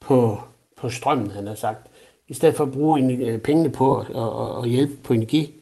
[0.01, 0.39] på,
[0.81, 1.87] på strømmen, han har sagt,
[2.29, 5.61] i stedet for at bruge øh, pengene på at, at, at hjælpe på energi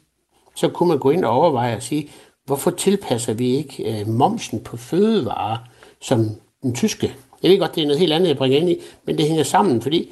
[0.59, 2.09] så kunne man gå ind og overveje og sige,
[2.45, 5.57] hvorfor tilpasser vi ikke øh, momsen på fødevarer
[6.01, 6.29] som
[6.61, 7.15] den tyske?
[7.43, 9.43] Jeg ved godt, det er noget helt andet, jeg bringer ind i, men det hænger
[9.43, 10.09] sammen, fordi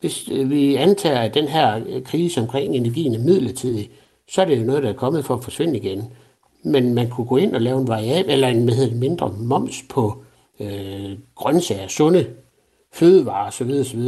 [0.00, 3.90] hvis øh, vi antager, at den her øh, krise omkring energien er midlertidig,
[4.28, 6.04] så er det jo noget, der er kommet for at forsvinde igen.
[6.64, 10.24] Men man kunne gå ind og lave en variabel, eller en med mindre moms på
[10.60, 12.26] øh, grøntsager, sunde
[12.92, 13.70] fødevarer osv.
[13.80, 14.00] osv.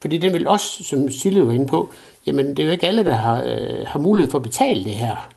[0.00, 1.90] Fordi den vil også, som Sille var inde på,
[2.26, 4.92] jamen det er jo ikke alle, der har, øh, har mulighed for at betale det
[4.92, 5.28] her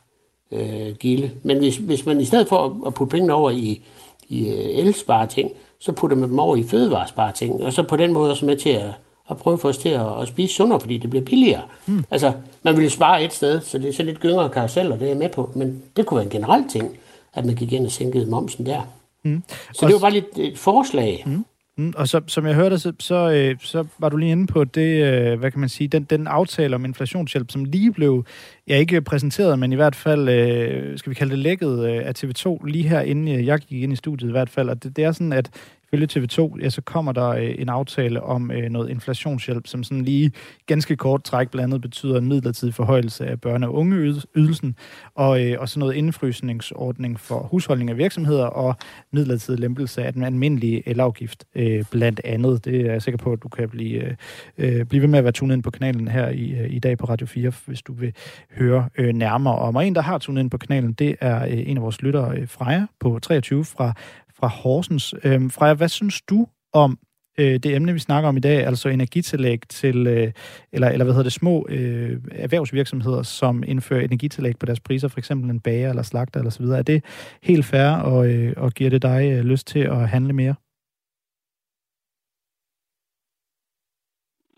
[0.52, 1.30] øh, gilde.
[1.42, 3.82] Men hvis, hvis man i stedet for at putte pengene over i,
[4.28, 5.50] i øh, elspareting,
[5.80, 8.70] så putter man dem over i fødevarespareting, og så på den måde også med til
[8.70, 8.90] at,
[9.26, 11.62] og prøve at få os til at, at spise sundere, fordi det bliver billigere.
[11.86, 12.04] Mm.
[12.10, 15.08] Altså, man vil spare et sted, så det er så lidt gyngere karuseller, det er
[15.08, 16.98] jeg med på, men det kunne være en generel ting,
[17.34, 18.80] at man gik ind og sænkede momsen der.
[19.22, 19.42] Mm.
[19.72, 21.22] Så det var bare lidt et forslag.
[21.26, 21.44] Mm.
[21.80, 24.64] Mm, og så, som jeg hørte, så, så, øh, så var du lige inde på
[24.64, 28.24] det, øh, hvad kan man sige, den, den aftale om inflationshjælp, som lige blev,
[28.68, 32.12] ja ikke præsenteret, men i hvert fald, øh, skal vi kalde det lækket øh, af
[32.24, 34.68] TV2, lige her inden øh, jeg gik ind i studiet i hvert fald.
[34.68, 35.50] Og det, det er sådan, at
[35.90, 40.04] Følge TV2, ja, så kommer der øh, en aftale om øh, noget inflationshjælp, som sådan
[40.04, 40.32] lige
[40.66, 44.76] ganske kort træk blandt andet betyder en midlertidig forhøjelse af børne- og ungeydelsen,
[45.14, 48.76] og, øh, og så noget indfrysningsordning for husholdning af virksomheder, og
[49.12, 52.64] midlertidig lempelse af den almindelige elafgift øh, blandt andet.
[52.64, 54.14] Det er jeg sikker på, at du kan blive, øh,
[54.58, 56.98] øh blive ved med at være tunet ind på kanalen her i, øh, i dag
[56.98, 58.12] på Radio 4, hvis du vil
[58.56, 59.76] høre øh, nærmere om.
[59.76, 62.38] Og en, der har tunet ind på kanalen, det er øh, en af vores lyttere,
[62.38, 63.92] øh, Freja, på 23 fra
[64.40, 65.14] fra Horsens.
[65.24, 66.98] Øhm, Freja, hvad synes du om
[67.38, 70.32] øh, det emne, vi snakker om i dag, altså energitillæg til, øh,
[70.72, 75.18] eller, eller hvad hedder det, små øh, erhvervsvirksomheder, som indfører energitillæg på deres priser, for
[75.18, 76.78] eksempel en bager eller slagter eller så videre.
[76.78, 77.04] Er det
[77.42, 80.54] helt fair, og, øh, og giver det dig øh, lyst til at handle mere?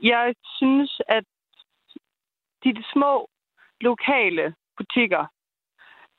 [0.03, 1.25] Jeg synes, at
[2.65, 3.29] de, de små
[3.81, 5.23] lokale butikker,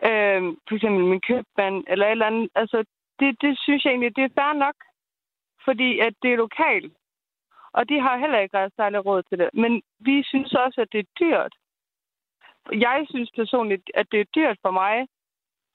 [0.09, 2.83] øh, for eksempel min købmand eller et eller andet, altså
[3.23, 4.75] det, det synes jeg egentlig, det er fair nok.
[5.65, 6.93] Fordi at det er lokalt.
[7.73, 9.49] Og de har heller ikke særlig råd til det.
[9.53, 11.53] Men vi synes også, at det er dyrt.
[12.71, 15.07] Jeg synes personligt, at det er dyrt for mig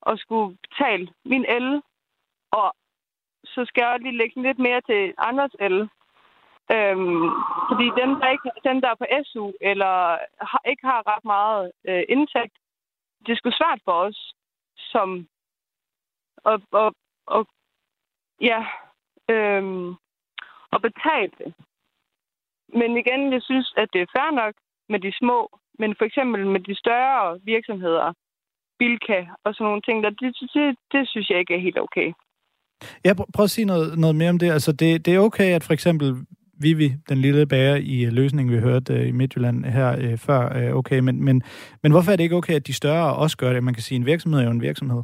[0.06, 1.82] at skulle betale min el.
[2.50, 2.74] Og
[3.44, 5.78] så skal jeg lige lægge lidt mere til andres el.
[6.74, 7.28] Øhm,
[7.68, 10.18] fordi dem, der, ikke, dem, der er på SU, eller
[10.50, 12.56] har, ikke har ret meget øh, indtægt,
[13.26, 14.34] det er sgu svært for os
[14.78, 15.28] som
[16.44, 16.92] at, at
[17.36, 17.42] og,
[18.40, 18.60] ja,
[19.30, 19.88] øhm,
[20.72, 21.50] og betale det.
[22.80, 24.54] Men igen, jeg synes, at det er fair nok
[24.88, 28.12] med de små, men for eksempel med de større virksomheder,
[28.78, 32.12] Bilka og sådan nogle ting, der, det, det, det synes jeg ikke er helt okay.
[33.04, 34.50] Ja, prøv at sige noget, noget mere om det.
[34.50, 36.26] Altså, det, det er okay, at for eksempel
[36.60, 40.56] Vivi, den lille bager i øh, løsningen, vi hørte øh, i Midtjylland her øh, før,
[40.58, 41.42] øh, okay, men, men,
[41.82, 43.64] men hvorfor er det ikke okay, at de større også gør det?
[43.64, 45.02] Man kan sige, at en virksomhed er jo en virksomhed.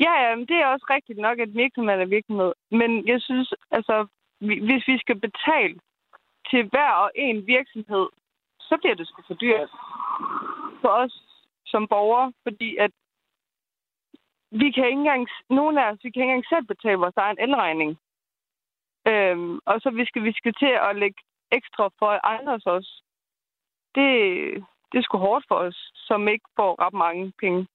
[0.00, 2.52] Ja, ja, det er også rigtigt nok, at virksomhed er virksomhed.
[2.70, 4.06] Men jeg synes, altså,
[4.40, 5.80] hvis vi skal betale
[6.50, 8.06] til hver og en virksomhed,
[8.60, 9.70] så bliver det sgu for dyrt
[10.80, 11.14] for os
[11.66, 12.90] som borgere, fordi at
[14.50, 17.38] vi kan ikke engang, nogen af os, vi kan ikke engang selv betale vores egen
[17.38, 17.98] elregning.
[19.08, 21.20] Øhm, og så vi skal vi skal til at lægge
[21.52, 23.02] ekstra for andres også.
[23.94, 24.08] Det,
[24.92, 27.66] det er sgu hårdt for os, som ikke får ret mange penge.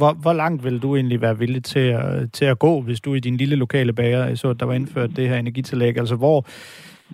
[0.00, 3.14] Hvor, hvor langt vil du egentlig være villig til at, til at gå, hvis du
[3.14, 5.98] i din lille lokale bager så, at der var indført det her energitillæg?
[5.98, 6.46] Altså, hvor,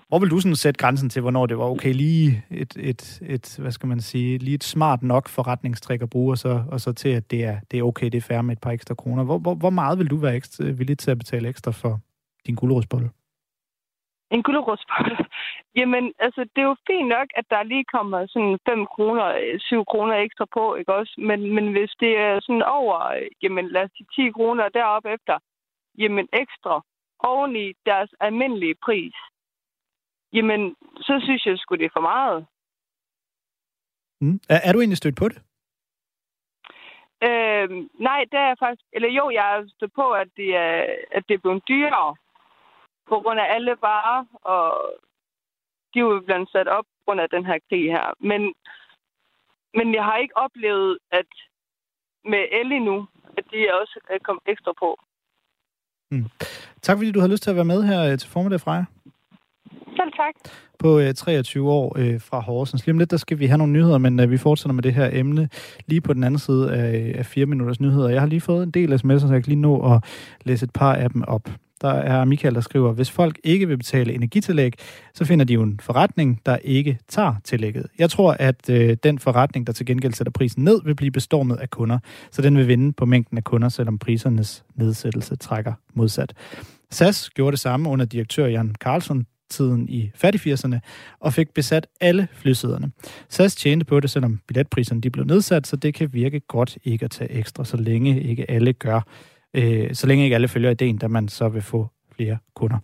[0.08, 3.56] hvor vil du sådan sætte grænsen til, hvornår det var okay lige et, et, et
[3.58, 6.92] hvad skal man sige, lige et smart nok forretningstrik at bruge, og så, og så
[6.92, 9.24] til, at det er, det er okay, det er færre med et par ekstra kroner?
[9.24, 12.00] Hvor, hvor, hvor meget vil du være ekstra, villig til at betale ekstra for
[12.46, 13.08] din gulerodsbolle?
[14.30, 15.16] En gulerodsbolle?
[15.78, 19.84] Jamen, altså, det er jo fint nok, at der lige kommer sådan 5 kroner, 7
[19.84, 21.14] kroner ekstra på, ikke også?
[21.18, 25.38] Men, men hvis det er sådan over, jamen lad os sige 10 kroner deroppe efter,
[25.98, 26.82] jamen ekstra
[27.18, 29.14] oven i deres almindelige pris,
[30.32, 32.46] jamen, så synes jeg sgu, det er for meget.
[34.20, 34.40] Mm.
[34.48, 35.38] Er, er du egentlig stødt på det?
[37.28, 37.68] Øh,
[38.08, 38.86] nej, det er faktisk...
[38.92, 42.16] Eller jo, jeg er stødt på, at det er, at det er blevet dyrere
[43.08, 44.64] på grund af alle varer, og
[45.94, 48.06] de er jo blevet sat op på grund af den her krig her.
[48.30, 48.54] Men,
[49.78, 51.30] men jeg har ikke oplevet, at
[52.24, 53.06] med el endnu,
[53.38, 54.90] at de også er kommet ekstra på.
[56.10, 56.24] Mm.
[56.82, 58.84] Tak fordi du har lyst til at være med her øh, til formiddag, Freja.
[59.96, 60.34] Selv tak.
[60.78, 62.86] På øh, 23 år øh, fra Horsens.
[62.86, 64.94] Lige om lidt, der skal vi have nogle nyheder, men øh, vi fortsætter med det
[64.94, 65.48] her emne
[65.86, 68.08] lige på den anden side af, af 4 minutters nyheder.
[68.08, 70.04] Jeg har lige fået en del sms'er, så jeg kan lige nå at
[70.44, 71.48] læse et par af dem op.
[71.80, 74.72] Der er Michael, der skriver, hvis folk ikke vil betale energitillæg,
[75.14, 77.86] så finder de jo en forretning, der ikke tager tillægget.
[77.98, 81.56] Jeg tror, at øh, den forretning, der til gengæld sætter prisen ned, vil blive bestormet
[81.56, 81.98] af kunder,
[82.30, 86.34] så den vil vinde på mængden af kunder, selvom prisernes nedsættelse trækker modsat.
[86.90, 90.80] SAS gjorde det samme under direktør Jan Carlson tiden i fattigfirserne
[91.20, 92.90] og fik besat alle flysæderne.
[93.28, 97.04] SAS tjente på det, selvom billetpriserne de blev nedsat, så det kan virke godt ikke
[97.04, 99.00] at tage ekstra, så længe ikke alle gør
[99.56, 102.78] øh, så længe ikke alle følger ideen, da man så vil få flere kunder.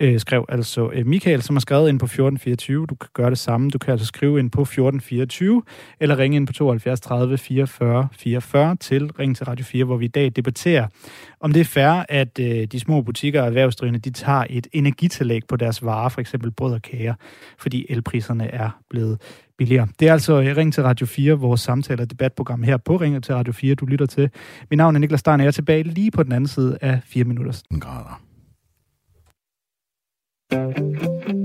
[0.00, 2.86] Øh, skrev altså øh, Michael, som har skrevet ind på 1424.
[2.86, 3.70] Du kan gøre det samme.
[3.70, 5.62] Du kan altså skrive ind på 1424,
[6.00, 10.04] eller ringe ind på 72 30 44 44 til Ring til Radio 4, hvor vi
[10.04, 10.86] i dag debatterer,
[11.40, 15.42] om det er fair, at øh, de små butikker og erhvervsdrivende, de tager et energitillæg
[15.48, 17.14] på deres varer, for eksempel brød og kager,
[17.58, 19.20] fordi elpriserne er blevet
[19.58, 19.88] billigere.
[20.00, 23.24] Det er altså øh, Ring til Radio 4, vores samtale- og debatprogram her på Ring
[23.24, 24.30] til Radio 4, du lytter til.
[24.70, 27.00] Mit navn er Niklas Stein, og jeg er tilbage lige på den anden side af
[27.04, 27.62] 4 minutter.
[27.80, 28.27] grader.
[30.50, 31.37] Thank you.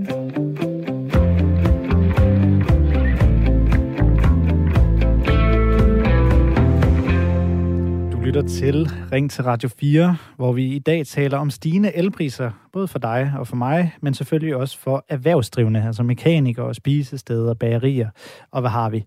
[8.34, 12.88] Lytter til Ring til Radio 4, hvor vi i dag taler om stigende elpriser, både
[12.88, 18.10] for dig og for mig, men selvfølgelig også for erhvervsdrivende, altså mekanikere, spisesteder, bagerier,
[18.52, 19.04] og hvad har vi?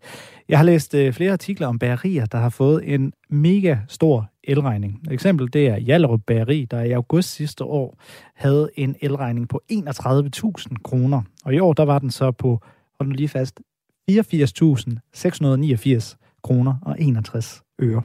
[0.48, 5.00] Jeg har læst øh, flere artikler om bagerier, der har fået en mega stor elregning.
[5.06, 7.98] Et eksempel det er Jallerup Bageri, der i august sidste år
[8.34, 12.60] havde en elregning på 31.000 kroner, og i år der var den så på,
[13.00, 13.60] hold nu lige fast,
[14.10, 18.02] 84.689 kroner og 61 øre.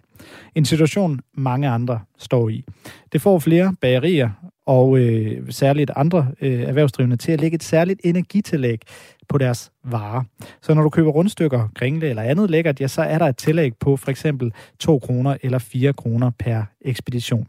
[0.55, 2.65] En situation, mange andre står i.
[3.11, 4.29] Det får flere bagerier
[4.65, 8.81] og øh, særligt andre øh, erhvervsdrivende til at lægge et særligt energitillæg
[9.29, 10.23] på deres varer.
[10.61, 13.75] Så når du køber rundstykker, kringle eller andet lækkert, ja, så er der et tillæg
[13.75, 17.47] på for eksempel 2 kroner eller 4 kroner per ekspedition.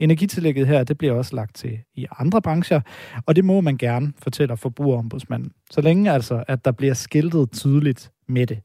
[0.00, 2.80] Energitillægget her, det bliver også lagt til i andre brancher,
[3.26, 5.52] og det må man gerne, fortæller forbrugerombudsmanden.
[5.70, 8.58] Så længe altså, at der bliver skiltet tydeligt med det.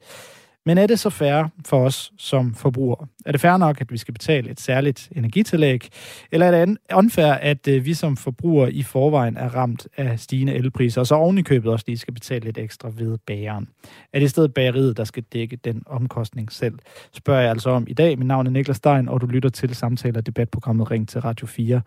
[0.66, 3.06] Men er det så fair for os som forbrugere?
[3.26, 5.88] Er det fair nok, at vi skal betale et særligt energitillæg?
[6.32, 10.54] Eller er det unfair, at øh, vi som forbrugere i forvejen er ramt af stigende
[10.54, 13.68] elpriser, og så ovenikøbet også lige skal betale lidt ekstra ved bageren?
[14.12, 16.78] Er det i stedet bageriet, der skal dække den omkostning selv?
[17.12, 18.18] Spørger jeg altså om i dag.
[18.18, 21.80] Mit navn er Niklas Stein, og du lytter til samtaler debatprogrammet Ring til Radio 4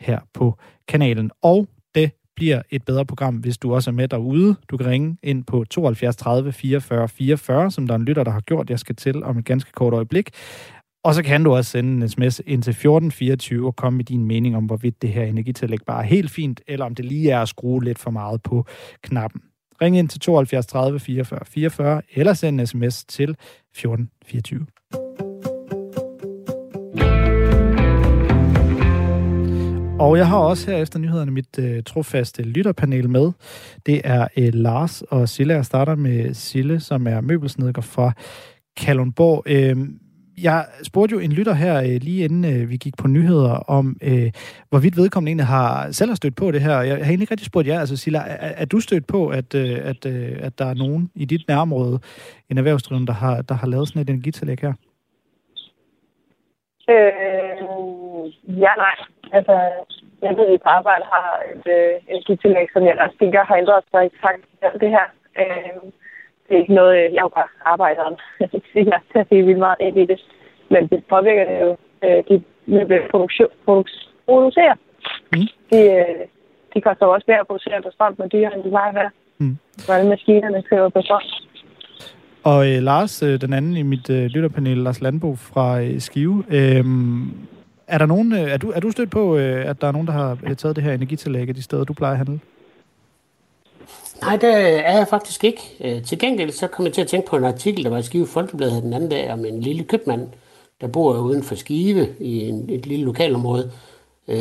[0.00, 1.30] her på kanalen.
[1.42, 1.68] Og
[2.36, 4.56] bliver et bedre program, hvis du også er med derude.
[4.68, 8.30] Du kan ringe ind på 72 30 44 44, som der er en lytter, der
[8.30, 8.70] har gjort.
[8.70, 10.30] Jeg skal til om et ganske kort øjeblik.
[11.04, 14.24] Og så kan du også sende en sms ind til 1424 og komme med din
[14.24, 17.42] mening om, hvorvidt det her energitillæg bare er helt fint, eller om det lige er
[17.42, 18.66] at skrue lidt for meget på
[19.02, 19.42] knappen.
[19.82, 24.66] Ring ind til 72 30 44 44, eller send en sms til 1424.
[30.02, 33.32] Og jeg har også her efter nyhederne mit øh, trofaste lytterpanel med.
[33.86, 35.54] Det er øh, Lars og Sille.
[35.54, 38.12] Jeg starter med Sille, som er møbelsnedker fra
[38.76, 39.42] Kalundborg.
[39.46, 39.76] Øh,
[40.42, 43.96] jeg spurgte jo en lytter her øh, lige inden øh, vi gik på nyheder om,
[44.02, 44.30] øh,
[44.68, 46.80] hvorvidt vedkommende egentlig har selv har stødt på det her.
[46.80, 47.80] Jeg har egentlig ikke rigtig spurgt jer.
[47.80, 51.10] Altså, Silla, er, er du stødt på, at, øh, at, øh, at der er nogen
[51.14, 52.00] i dit nærområde,
[52.50, 54.72] en erhvervsdrivende, der har, der har lavet sådan et energitillæg her?
[56.90, 57.71] Øh,
[58.64, 58.96] ja, nej.
[59.36, 59.54] Altså,
[60.22, 63.84] jeg ved, at på arbejde har et øh, energitillæg, som jeg også tænker har ændret
[63.90, 65.06] sig i takt med det her.
[65.40, 65.82] Øh,
[66.44, 68.16] det er ikke noget, jeg jo bare arbejder om.
[68.74, 70.20] Jeg at det er vildt meget ind i det.
[70.70, 71.70] Men det påvirker det jo
[72.04, 72.36] øh, de
[73.10, 73.84] produktion,
[74.26, 74.76] producerer.
[75.32, 75.46] Mm.
[75.70, 76.26] De, øh,
[76.74, 79.10] de koster også mere at producere på strøm, men dyrere end de plejer at være.
[79.38, 79.56] Mm.
[79.86, 81.22] Hvordan maskinerne kører på strøm.
[82.44, 86.44] Og øh, Lars, øh, den anden i mit øh, lytterpanel, Lars Landbo fra øh, Skive,
[86.50, 86.84] øh,
[87.92, 90.06] er der nogen, øh, er, du, er du stødt på, øh, at der er nogen,
[90.06, 92.40] der har øh, taget det her energitillæg af de steder, du plejer at handle?
[94.22, 94.50] Nej, det
[94.88, 96.02] er jeg faktisk ikke.
[96.06, 98.26] Til gengæld så kom jeg til at tænke på en artikel, der var i Skive
[98.26, 100.28] Folkebladet den anden dag, om en lille købmand,
[100.80, 103.70] der bor uden for Skive i en, et lille lokalområde.
[104.28, 104.36] Øh,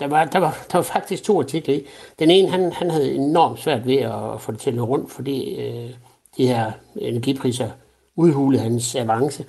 [0.00, 1.86] der, var, der, var, der var faktisk to artikler i.
[2.18, 5.10] Den ene, han, han havde enormt svært ved at få det til at løbe rundt,
[5.10, 5.90] fordi øh,
[6.36, 7.70] de her energipriser
[8.16, 9.44] udhulede hans avance.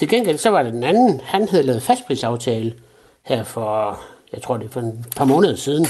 [0.00, 2.74] Til gengæld så var det den anden, han havde lavet fastprisaftale
[3.22, 4.00] her for,
[4.32, 5.86] jeg tror det er for et par måneder siden.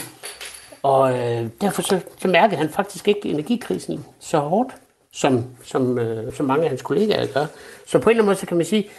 [0.83, 4.73] Og øh, derfor så, så mærkede han faktisk ikke energikrisen så hårdt,
[5.13, 7.47] som, som, øh, som mange af hans kollegaer gør.
[7.87, 8.91] Så på en eller anden måde, så kan man sige,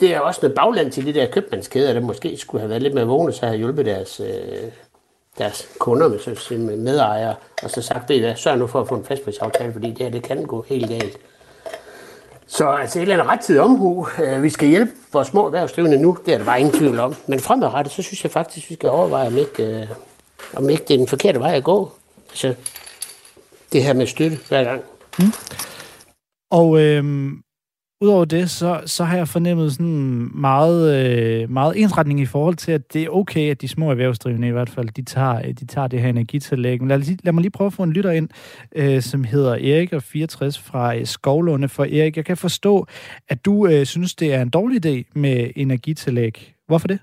[0.00, 2.94] det er også noget bagland til de der købmandskæder, der måske skulle have været lidt
[2.94, 4.70] mere vågne, så havde hjulpet deres, øh,
[5.38, 8.88] deres kunder med, så, med medejere, og så sagt, det er, sørg nu for at
[8.88, 11.18] få en fastprisaftale, fordi det her, det kan gå helt galt.
[12.46, 14.08] Så altså et eller andet rettidig omhu.
[14.22, 17.14] Øh, vi skal hjælpe vores små erhvervsdrivende nu, det er der bare ingen tvivl om.
[17.26, 19.86] Men fremadrettet, så synes jeg faktisk, vi skal overveje, om ikke, øh,
[20.56, 21.92] om ikke det er den forkerte vej at gå.
[22.30, 22.54] Altså,
[23.72, 24.82] det her med støtte hver gang.
[25.18, 25.32] Mm.
[26.50, 27.32] Og øh,
[28.00, 32.72] Udover det, så, så har jeg fornemmet sådan meget, øh, meget ensretning i forhold til,
[32.72, 35.66] at det er okay, at de små erhvervsdrivende i hvert fald, de tager, øh, de
[35.66, 36.80] tager det her energitillæg.
[36.80, 38.28] Men lad, lad mig lige prøve at få en lytter ind,
[38.76, 41.68] øh, som hedder Erik og 64 fra øh, Skovlunde.
[41.68, 42.86] For Erik, jeg kan forstå,
[43.28, 46.54] at du øh, synes, det er en dårlig idé med energitillæg.
[46.66, 47.00] Hvorfor det?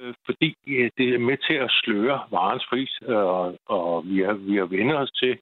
[0.00, 4.18] Øh, fordi øh, det er med til at sløre varens pris, øh, og, og vi
[4.26, 5.38] har, vi har vendt os til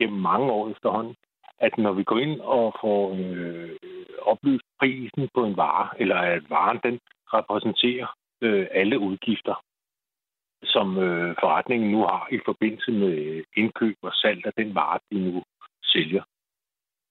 [0.00, 1.14] gennem mange år efterhånden,
[1.60, 3.76] at når vi går ind og får øh,
[4.22, 7.00] oplyst prisen på en vare, eller at varen den
[7.34, 8.08] repræsenterer
[8.42, 9.54] øh, alle udgifter,
[10.64, 15.18] som øh, forretningen nu har i forbindelse med indkøb og salg af den vare, de
[15.26, 15.42] nu
[15.84, 16.22] sælger.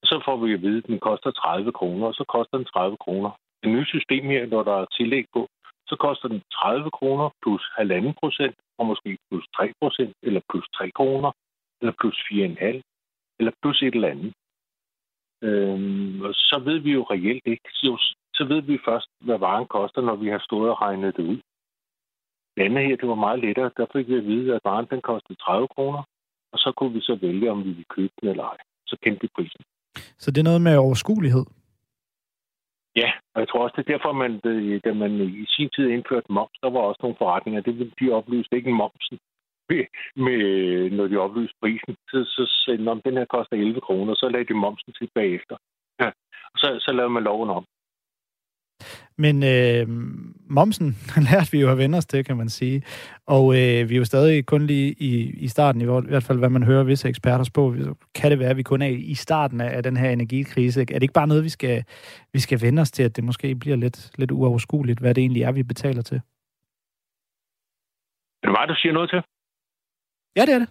[0.04, 2.98] Så får vi at vide, at den koster 30 kroner, og så koster den 30
[2.98, 3.32] kroner.
[3.64, 5.48] Det nye system her, når der er tillæg på,
[5.88, 10.68] så koster den 30 kroner plus 1,5 procent, og måske plus 3 procent, eller plus
[10.76, 11.32] 3 kroner,
[11.82, 12.82] eller plus 4,5,
[13.40, 14.34] eller plus et eller andet.
[15.42, 17.70] Øhm, og så ved vi jo reelt ikke.
[17.74, 21.24] Så, så ved vi først, hvad varen koster, når vi har stået og regnet det
[21.24, 21.40] ud.
[22.56, 23.72] Det andet her, det var meget lettere.
[23.78, 26.04] Der fik vi at vide, at varen den kostede 30 kroner,
[26.54, 28.58] og så kunne vi så vælge, om vi ville købe den eller ej.
[28.88, 29.62] Så kendte vi prisen.
[30.18, 31.46] Så det er noget med overskuelighed?
[32.96, 34.32] Ja, og jeg tror også, det er derfor, man,
[34.86, 35.12] da man
[35.44, 38.72] i sin tid indførte moms, der var også nogle forretninger, det ville de oplyse ikke
[38.72, 39.18] momsen,
[39.70, 39.84] med,
[40.26, 40.40] med,
[40.98, 41.96] når de oplyste prisen.
[42.12, 45.56] Så, så sagde de, den her koster 11 kroner, så lagde de momsen til bagefter.
[46.02, 46.08] Ja.
[46.54, 47.66] Og så, så lavede man loven om.
[49.18, 49.88] Men øh,
[50.50, 50.88] momsen
[51.32, 52.84] lærte vi jo at vende os til, kan man sige.
[53.28, 55.12] Og øh, vi er jo stadig kun lige i,
[55.46, 57.76] i starten, i hvert fald hvad man hører visse eksperter på.
[58.16, 60.82] Kan det være, at vi kun er i starten af, af den her energikrise?
[60.82, 61.84] Er det ikke bare noget, vi skal,
[62.34, 65.44] vi skal vende os til, at det måske bliver lidt, lidt uoverskueligt, hvad det egentlig
[65.44, 66.22] er, vi betaler til?
[68.44, 69.22] Er det mig, du siger noget til?
[70.40, 70.70] Ja, det er det.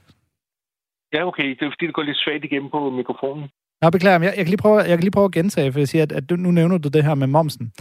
[1.14, 1.48] Ja, okay.
[1.56, 3.44] Det er fordi, det går lidt svagt igennem på mikrofonen.
[3.82, 5.88] Nå, beklager, jeg, jeg, kan lige prøve, jeg kan lige prøve at gentage, for jeg
[5.88, 7.72] siger, at, at du, nu nævner du det her med momsen.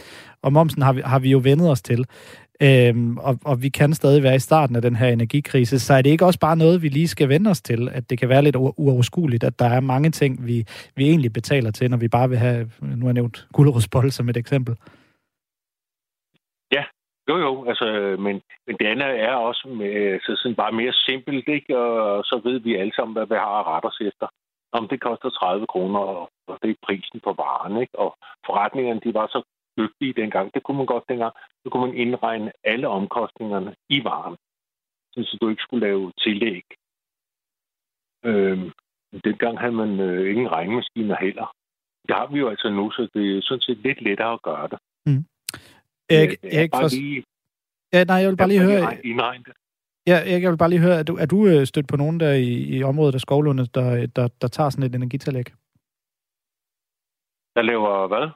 [0.41, 2.05] Og momsen har vi, har vi jo vendet os til.
[2.61, 6.01] Øhm, og, og vi kan stadig være i starten af den her energikrise, så er
[6.01, 8.41] det ikke også bare noget, vi lige skal vende os til, at det kan være
[8.41, 12.29] lidt uoverskueligt, at der er mange ting, vi, vi egentlig betaler til, når vi bare
[12.29, 14.75] vil have, nu har jeg nævnt gulerodsbold som et eksempel.
[16.71, 16.83] Ja,
[17.29, 17.85] jo jo, altså,
[18.19, 21.77] men, men det andet er også med, øh, så sådan bare mere simpelt, ikke?
[21.77, 24.27] og så ved vi alle sammen, hvad vi har at rette os efter
[24.71, 27.81] om det koster 30 kroner, og det er prisen på varen.
[27.81, 27.99] Ikke?
[27.99, 29.41] Og forretningerne, de var så
[29.77, 30.53] dygtige dengang.
[30.53, 31.33] Det kunne man godt dengang.
[31.63, 34.35] Så kunne man indregne alle omkostningerne i varen,
[35.13, 36.63] så du ikke skulle lave tillæg.
[38.25, 38.71] Øhm,
[39.23, 41.55] dengang havde man øh, ingen regnemaskiner heller.
[42.07, 44.67] Det har vi jo altså nu, så det er sådan set lidt lettere at gøre
[44.67, 44.79] det.
[45.05, 45.25] Mm.
[46.09, 46.89] Erik, Erik, for...
[46.89, 47.23] lige...
[47.93, 48.83] Ja, nej, jeg vil bare lige høre...
[50.07, 52.33] Ja, jeg vil bare lige høre, er du, er du øh, stødt på nogen der
[52.33, 55.45] i, i området af Skovlunde, der, der, der tager sådan et energitillæg?
[57.55, 58.29] Der laver hvad?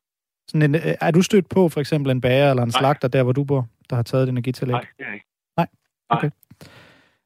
[0.48, 3.24] Sådan en, øh, er du stødt på for eksempel en bager eller en slagter, der
[3.24, 4.74] hvor du bor, der har taget et energitillæg?
[4.74, 5.26] Nej, det er ikke.
[5.58, 5.68] Nej?
[6.10, 6.30] Okay.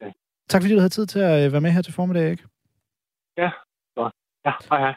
[0.00, 0.12] Nej.
[0.48, 2.44] Tak fordi du havde tid til at øh, være med her til formiddag, ikke?
[3.36, 3.50] Ja,
[3.94, 4.10] så.
[4.46, 4.94] Ja, hej hej.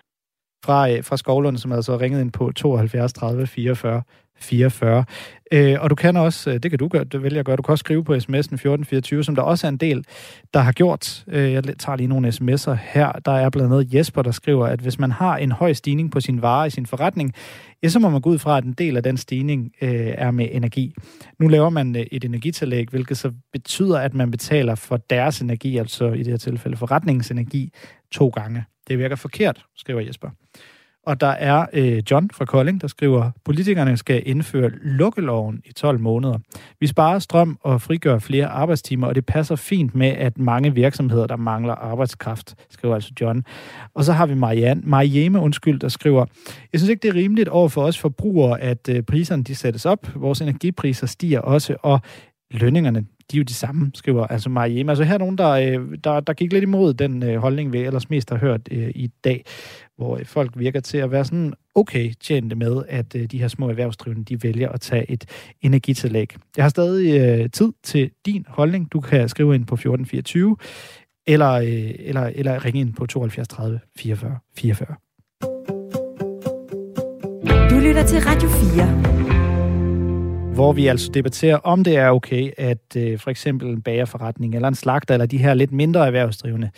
[0.65, 4.02] Fra, øh, fra Skovlund, som altså ringet ind på 72 30 44
[4.39, 5.06] 44.
[5.52, 7.62] Øh, og du kan også, øh, det kan du gøre, det vælger at gøre, du
[7.62, 10.06] kan også skrive på sms'en 1424, som der også er en del,
[10.54, 11.24] der har gjort.
[11.28, 13.12] Øh, jeg tager lige nogle sms'er her.
[13.12, 16.19] Der er blandt andet Jesper, der skriver, at hvis man har en høj stigning på
[16.19, 17.34] sin vare i sin forretning,
[17.84, 20.32] ja, så må man gå ud fra, at en del af den stigning øh, er
[20.32, 20.93] med energi.
[21.39, 25.78] Nu laver man øh, et energitillæg, hvilket så betyder, at man betaler for deres energi,
[25.78, 27.74] altså i det her tilfælde forretningens energi,
[28.12, 28.65] to gange.
[28.88, 30.30] Det virker forkert, skriver Jesper.
[31.06, 36.00] Og der er øh, John fra Kolding, der skriver, politikerne skal indføre lukkeloven i 12
[36.00, 36.38] måneder.
[36.80, 41.28] Vi sparer strøm og frigør flere arbejdstimer, og det passer fint med, at mange virksomheder,
[41.28, 43.44] der mangler arbejdskraft, skriver altså John.
[43.94, 46.26] Og så har vi Marianne, Marieme, undskyld, der skriver,
[46.74, 49.86] jeg synes ikke, det er rimeligt over for os forbrugere, at øh, priserne de sættes
[49.86, 50.08] op.
[50.16, 52.02] Vores energipriser stiger også, og
[52.52, 54.92] lønningerne de er jo de samme, skriver altså Mariemme.
[54.92, 57.80] Altså her er nogen, der, øh, der, der gik lidt imod den øh, holdning, vi
[57.80, 59.46] ellers mest har hørt øh, i dag,
[59.98, 63.48] hvor øh, folk virker til at være sådan okay tjente med, at øh, de her
[63.48, 65.26] små erhvervsdrivende, de vælger at tage et
[65.62, 66.36] energitillæg.
[66.58, 68.92] Jeg har stadig øh, tid til din holdning.
[68.92, 70.58] Du kan skrive ind på 1424,
[71.28, 74.96] eller, øh, eller, eller ringe ind på 72 30 44 44.
[77.70, 79.38] Du lytter til Radio 4
[80.60, 84.67] hvor vi altså debatterer, om det er okay, at øh, for eksempel en bagerforretning eller
[84.67, 86.69] en slagter eller de her lidt mindre erhvervsdrivende,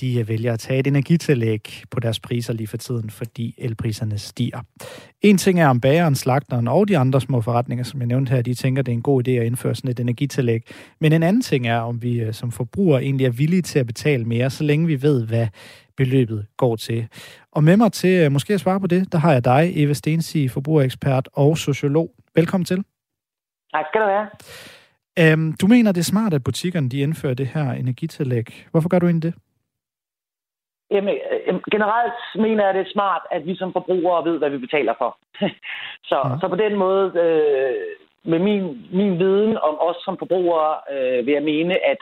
[0.00, 4.18] de øh, vælger at tage et energitillæg på deres priser lige for tiden, fordi elpriserne
[4.18, 4.60] stiger.
[5.22, 8.42] En ting er om bageren, slagteren og de andre små forretninger, som jeg nævnte her,
[8.42, 10.62] de tænker, det er en god idé at indføre sådan et energitillæg.
[11.00, 13.86] Men en anden ting er, om vi øh, som forbrugere egentlig er villige til at
[13.86, 15.46] betale mere, så længe vi ved, hvad
[15.96, 17.06] beløbet går til.
[17.52, 19.92] Og med mig til øh, måske at svare på det, der har jeg dig, Eva
[19.92, 22.10] Stensi, forbrugerekspert og sociolog.
[22.34, 22.84] Velkommen til.
[23.74, 24.28] Tak skal du have.
[25.22, 28.66] Øhm, du mener, det er smart, at butikkerne de indfører det her energitillæg.
[28.70, 29.40] Hvorfor gør du egentlig det?
[30.90, 31.14] Jamen,
[31.46, 34.94] øh, generelt mener jeg, det er smart, at vi som forbrugere ved, hvad vi betaler
[34.98, 35.18] for.
[36.10, 36.38] så, ja.
[36.40, 37.74] så på den måde, øh,
[38.24, 38.62] med min,
[38.92, 42.00] min viden om os som forbrugere, øh, vil jeg mene, at,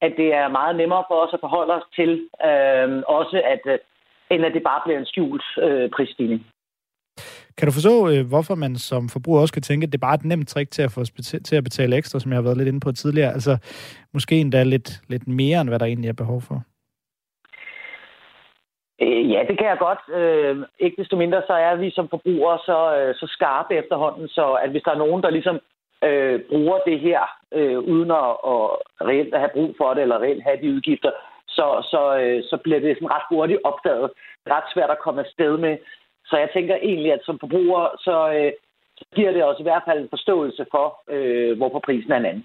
[0.00, 2.10] at det er meget nemmere for os at forholde os til,
[2.48, 3.78] øh, også at, øh,
[4.30, 6.46] end at det bare bliver en skjult øh, prisstigning.
[7.58, 10.14] Kan du forstå, øh, hvorfor man som forbruger også kan tænke, at det er bare
[10.14, 11.04] et nemt trick til at få
[11.44, 13.32] til at betale ekstra, som jeg har været lidt inde på tidligere?
[13.32, 13.56] Altså
[14.12, 16.62] måske endda lidt, lidt mere, end hvad der egentlig er behov for?
[19.02, 20.02] Øh, ja, det kan jeg godt.
[20.20, 24.52] Øh, ikke desto mindre, så er vi som forbrugere så, øh, så skarpe efterhånden, så
[24.52, 25.60] at hvis der er nogen, der ligesom
[26.04, 27.20] øh, bruger det her,
[27.52, 28.62] øh, uden at, at
[29.08, 31.10] reelt have brug for det, eller reelt have de udgifter,
[31.48, 34.10] så, så, øh, så bliver det sådan ret hurtigt opdaget.
[34.54, 35.76] Ret svært at komme afsted med.
[36.26, 38.52] Så jeg tænker egentlig, at som forbruger, så, øh,
[38.98, 42.26] så giver det også i hvert fald en forståelse for, øh, hvorfor prisen er en
[42.26, 42.44] anden.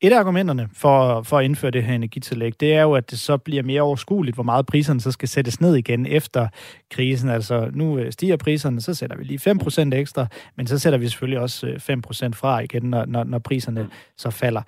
[0.00, 3.18] Et af argumenterne for, for at indføre det her energitillæg, det er jo, at det
[3.18, 6.48] så bliver mere overskueligt, hvor meget priserne så skal sættes ned igen efter
[6.90, 7.30] krisen.
[7.30, 11.08] Altså nu øh, stiger priserne, så sætter vi lige 5% ekstra, men så sætter vi
[11.08, 11.78] selvfølgelig også øh, 5%
[12.34, 14.62] fra igen, når, når, når priserne så falder.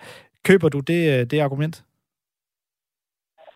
[0.44, 1.84] Køber du det, øh, det argument?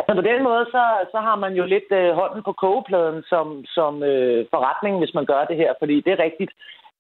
[0.07, 3.65] Så på den måde, så, så har man jo lidt øh, hånden på kogepladen som,
[3.65, 6.53] som øh, forretning, hvis man gør det her, fordi det er rigtigt,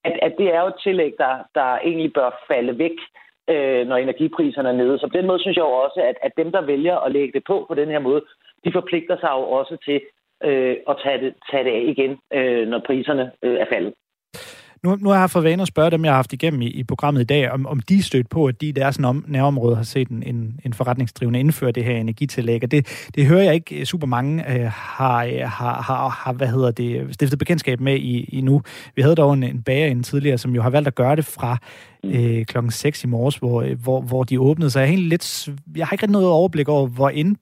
[0.04, 2.96] at, at det er jo et tillæg, der, der egentlig bør falde væk
[3.50, 4.98] øh, når energipriserne er nede.
[4.98, 7.32] Så på den måde synes jeg jo også, at, at dem, der vælger at lægge
[7.32, 8.22] det på på den her måde,
[8.64, 10.00] de forpligter sig jo også til
[10.44, 13.94] øh, at tage det, tage det af igen, øh, når priserne øh, er faldet.
[14.84, 16.84] Nu, nu har jeg fået vane at spørge dem, jeg har haft igennem i, i
[16.84, 19.76] programmet i dag, om, om de er stødt på, at de i deres om, nærområde
[19.76, 22.64] har set en, en, en forretningsdrivende indføre det her energitillæg.
[22.64, 26.70] Og det, det hører jeg ikke super mange øh, har, har, har, har, hvad hedder
[26.70, 28.62] det, stiftet bekendtskab med i, i nu.
[28.96, 31.24] Vi havde dog en, en bager inden tidligere, som jo har valgt at gøre det
[31.24, 31.58] fra
[32.04, 34.70] øh, klokken 6 i morges, hvor, øh, hvor, hvor de åbnede.
[34.70, 37.36] Så jeg har, lidt, jeg har ikke rigtig noget overblik over, hvor ind,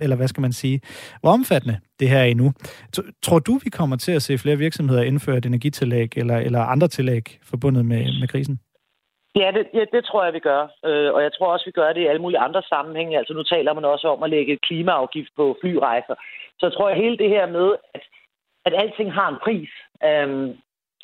[0.00, 0.80] eller hvad skal man sige,
[1.20, 2.52] hvor omfattende det her er endnu.
[3.22, 6.88] Tror du, vi kommer til at se flere virksomheder indføre et energitillæg eller, eller andre
[6.88, 8.58] tillæg forbundet med, med krisen?
[9.36, 10.62] Ja det, ja, det tror jeg, vi gør.
[10.84, 13.18] Øh, og jeg tror også, vi gør det i alle mulige andre sammenhænge.
[13.18, 16.14] Altså nu taler man også om at lægge klimaafgift på flyrejser.
[16.58, 18.02] Så jeg tror, at hele det her med, at,
[18.66, 19.68] at alting har en pris.
[20.08, 20.46] Øhm,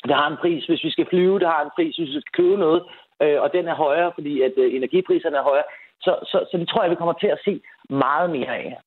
[0.07, 1.39] det har en pris, hvis vi skal flyve.
[1.39, 2.83] Det har en pris, hvis vi skal købe noget
[3.23, 5.67] øh, og den er højere, fordi at øh, energipriserne er højere.
[6.01, 8.79] Så, så, så det tror jeg, vi kommer til at se meget mere af.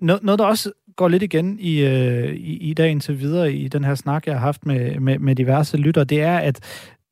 [0.00, 3.68] Noget, noget der også går lidt igen i, øh, i, i dag indtil videre i
[3.68, 6.56] den her snak, jeg har haft med, med, med diverse lytter, det er, at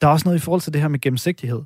[0.00, 1.62] der er også noget i forhold til det her med gennemsigtighed.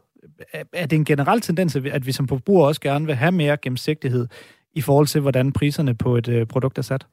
[0.53, 3.57] Er, er det en generel tendens, at vi som forbrugere også gerne vil have mere
[3.57, 4.27] gennemsigtighed
[4.75, 7.07] i forhold til, hvordan priserne på et øh, produkt er sat?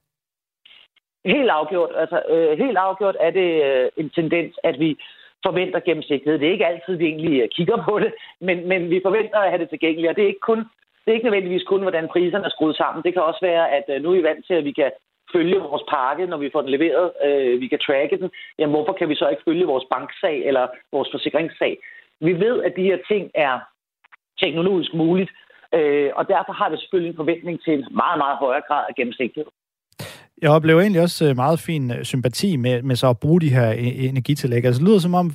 [1.26, 1.90] Helt afgjort.
[1.98, 4.98] Altså, øh, helt afgjort er det øh, en tendens, at vi
[5.46, 6.40] forventer gennemsigtighed.
[6.40, 9.62] Det er ikke altid, vi egentlig kigger på det, men, men vi forventer at have
[9.62, 10.64] det tilgængeligt, og det er ikke kun
[11.10, 13.04] det er ikke nødvendigvis kun, hvordan priserne er skruet sammen.
[13.04, 14.92] Det kan også være, at øh, nu er vi vant til, at vi kan
[15.36, 17.08] følge vores pakke, når vi får den leveret.
[17.26, 18.30] Øh, vi kan tracke den.
[18.60, 21.74] Jamen, hvorfor kan vi så ikke følge vores banksag eller vores forsikringssag?
[22.28, 23.56] Vi ved, at de her ting er
[24.44, 25.32] teknologisk muligt,
[25.78, 28.96] øh, og derfor har vi selvfølgelig en forventning til en meget, meget højere grad af
[28.96, 29.52] gennemsigtighed.
[30.42, 33.56] Jeg oplever egentlig også øh, meget fin øh, sympati med, med så at bruge de
[33.58, 33.70] her
[34.12, 34.66] energitillæg.
[34.66, 35.28] Altså, det lyder som om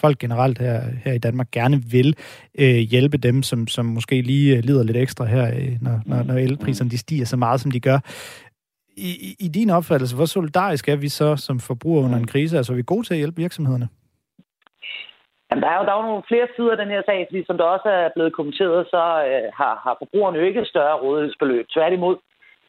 [0.00, 2.16] folk generelt her, her i Danmark gerne vil
[2.58, 5.46] øh, hjælpe dem, som, som måske lige lider lidt ekstra her,
[5.82, 7.98] når, når, når elpriserne de stiger så meget, som de gør.
[8.96, 12.56] I, i, I din opfattelse, hvor solidarisk er vi så som forbrugere under en krise?
[12.56, 13.88] Altså, er vi gode til at hjælpe virksomhederne?
[15.50, 17.44] Jamen, der er jo der er jo nogle flere sider af den her sag, fordi
[17.46, 21.00] som der også er blevet kommenteret, så øh, har, har forbrugerne jo ikke et større
[21.04, 21.66] rådighedsbeløb.
[21.76, 22.16] Tværtimod,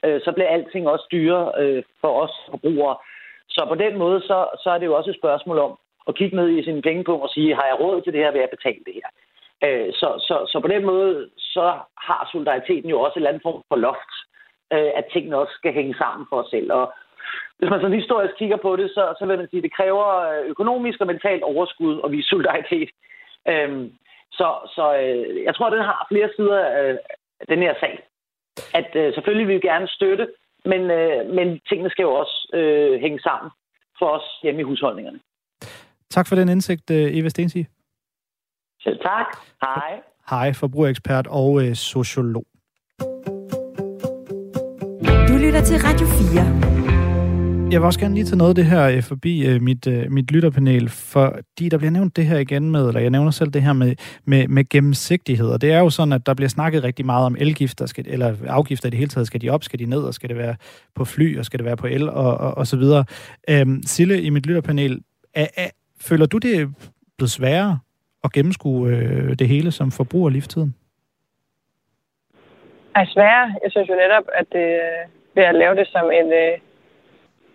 [0.04, 2.96] øh, så bliver alting også dyrere øh, for os forbrugere.
[3.48, 5.72] Så på den måde, så, så er det jo også et spørgsmål om
[6.06, 8.44] og kigge ned i sin pengepunkt og sige, har jeg råd til det her, vil
[8.44, 9.08] jeg betale det her?
[9.66, 11.66] Øh, så, så, så på den måde, så
[12.06, 14.12] har solidariteten jo også et eller andet form for loft,
[14.72, 16.72] øh, at tingene også skal hænge sammen for os selv.
[16.72, 16.92] Og
[17.58, 20.06] hvis man sådan historisk kigger på det, så, så vil man sige, at det kræver
[20.30, 22.90] øh, økonomisk og mentalt overskud at vise solidaritet.
[23.48, 23.90] Øh,
[24.38, 26.58] så så øh, jeg tror, at den har flere sider
[27.40, 27.94] af den her sag
[28.74, 30.28] at øh, selvfølgelig vil vi gerne støtte,
[30.64, 33.50] men, øh, men tingene skal jo også øh, hænge sammen
[33.98, 35.20] for os hjemme i husholdningerne.
[36.12, 37.66] Tak for den indsigt, øh, Eva Stensi.
[38.80, 39.26] Selv tak.
[39.62, 40.00] Hej.
[40.30, 42.44] Hej, forbrugerekspert og øh, sociolog.
[45.28, 47.72] Du lytter til Radio 4.
[47.72, 50.32] Jeg vil også gerne lige tage noget af det her øh, forbi øh, mit, mit
[50.32, 53.72] lytterpanel, fordi der bliver nævnt det her igen med, eller jeg nævner selv det her
[53.72, 53.94] med,
[54.24, 57.36] med, med gennemsigtighed, og det er jo sådan, at der bliver snakket rigtig meget om
[57.38, 60.14] elgifter, skal, eller afgifter i det hele taget, skal de op, skal de ned, og
[60.14, 60.56] skal det være
[60.94, 63.04] på fly, og skal det være på el, og, og, og så videre.
[63.50, 65.00] Øhm, Sille, i mit lytterpanel,
[65.34, 65.70] er, er,
[66.08, 66.74] føler du det
[67.18, 67.78] blevet sværere
[68.24, 70.74] at gennemskue øh, det hele som forbruger i livstiden?
[72.94, 73.54] Er sværere?
[73.62, 74.80] Jeg synes jo netop, at det,
[75.34, 76.32] ved at lave det som en...
[76.32, 76.58] Øh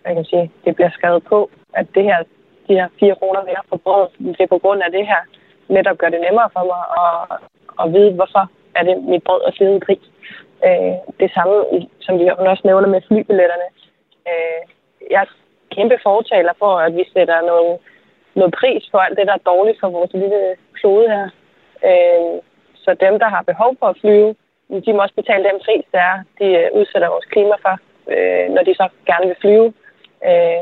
[0.08, 2.20] jeg kan sige, det bliver skrevet på, at det her,
[2.68, 5.22] de her fire kroner, vi har forbruget, det er på grund af det her.
[5.76, 7.14] netop gør det nemmere for mig at,
[7.82, 8.44] at vide, hvorfor
[8.76, 10.06] er det mit brød og fede i pris.
[10.68, 11.56] Øh, det samme,
[12.06, 13.68] som vi også nævner med flybilletterne.
[14.30, 14.62] Øh,
[15.12, 15.30] jeg er
[15.76, 17.80] kæmpe fortaler for, at vi sætter noget,
[18.40, 20.42] noget pris for alt det, der er dårligt for vores lille
[20.80, 21.26] klode her.
[21.90, 22.34] Øh,
[22.84, 24.36] så dem, der har behov for at flyve,
[24.86, 27.76] de må også betale den pris, der er, de øh, udsætter vores klima for,
[28.14, 29.74] øh, når de så gerne vil flyve.
[30.30, 30.62] Øh,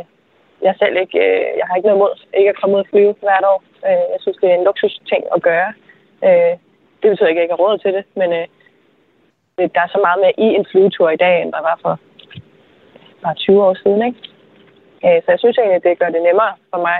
[0.68, 3.16] jeg selv ikke, øh, jeg har ikke noget mod ikke at komme ud og flyve
[3.26, 3.64] hvert år.
[3.88, 5.72] Øh, jeg synes, det er en luksus ting at gøre.
[6.28, 6.54] Øh,
[7.02, 8.48] det betyder ikke, at jeg ikke har råd til det, men øh,
[9.76, 12.00] der er så meget mere i en flyvetur i dag, end der var for
[13.24, 14.02] bare 20 år siden.
[14.08, 14.20] Ikke?
[15.06, 17.00] Øh, så jeg synes egentlig, at det gør det nemmere for mig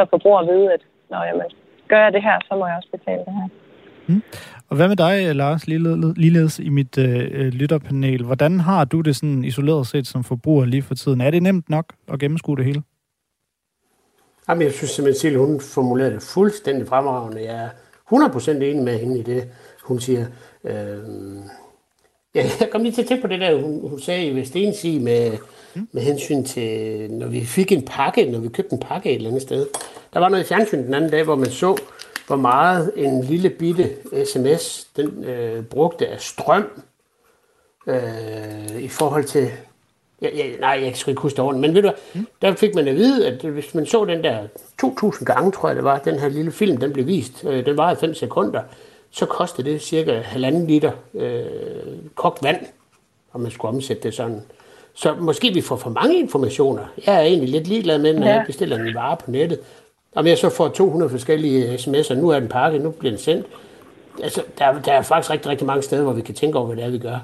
[0.00, 1.50] som forbruger at vide, at når jamen,
[1.88, 3.48] gør jeg det her, så må jeg også betale det her.
[4.06, 4.22] Mm.
[4.68, 8.24] Og hvad med dig, Lars, ligeledes i mit øh, lytterpanel?
[8.24, 11.20] Hvordan har du det sådan isoleret set som forbruger lige for tiden?
[11.20, 12.82] Er det nemt nok at gennemskue det hele?
[14.48, 17.44] Jamen, jeg synes simpelthen, at hun formulerede det fuldstændig fremragende.
[17.44, 17.68] Jeg er
[18.14, 19.48] 100% enig med hende i det,
[19.82, 20.26] hun siger.
[20.64, 20.98] Øh,
[22.34, 24.98] ja, jeg kom lige til at tænke på det der, hun, hun sagde i Vestensi
[24.98, 25.30] med,
[25.74, 25.88] mm.
[25.92, 29.28] med hensyn til, når vi fik en pakke, når vi købte en pakke et eller
[29.28, 29.66] andet sted.
[30.14, 31.76] Der var noget i fjernsyn den anden dag, hvor man så,
[32.26, 33.90] hvor meget en lille bitte
[34.24, 36.82] sms, den øh, brugte af strøm
[37.86, 39.50] øh, i forhold til...
[40.22, 42.26] Ja, ja, nej, jeg kan ikke huske det ordentligt, men ved du mm.
[42.42, 44.46] der fik man at vide, at hvis man så den der
[44.82, 47.76] 2.000 gange, tror jeg det var, den her lille film, den blev vist, øh, den
[47.76, 48.62] var i 5 sekunder,
[49.10, 51.44] så kostede det cirka halvanden liter øh,
[52.14, 52.66] kogt vand,
[53.32, 54.42] om man skulle omsætte det sådan.
[54.94, 56.82] Så måske vi får for mange informationer.
[57.06, 58.34] Jeg er egentlig lidt ligeglad med, når ja.
[58.34, 59.58] jeg bestiller en vare på nettet.
[60.14, 63.46] Om jeg så får 200 forskellige sms'er, nu er den pakket, nu bliver den sendt.
[64.22, 66.76] Altså, der, der er faktisk rigtig, rigtig mange steder, hvor vi kan tænke over, hvad
[66.76, 67.18] det er, vi gør.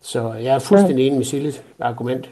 [0.00, 2.30] Så jeg er fuldstændig enig med Silles argument.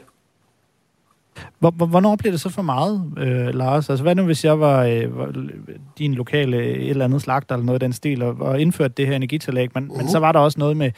[1.59, 3.89] Hvornår bliver det så for meget, øh, Lars?
[3.89, 5.33] Altså, hvad nu, hvis jeg var, øh, var
[5.97, 9.07] din lokale et eller andet slagter eller noget af den stil, og, og indført det
[9.07, 9.97] her energitillæg, men, uh-huh.
[9.97, 10.91] men så var der også noget med,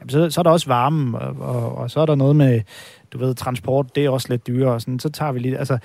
[0.00, 2.60] jamen, så, så er der også varme, og, og, og så er der noget med,
[3.12, 5.78] du ved, transport, det er også lidt dyrere, og sådan, så tager vi lige, altså,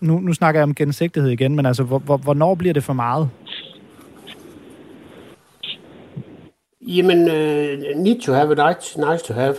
[0.00, 2.92] nu, nu snakker jeg om gennemsigtighed igen, men altså, hvor, hvor, hvornår bliver det for
[2.92, 3.28] meget?
[6.80, 9.54] Jamen, uh, need to have, nice, nice to have.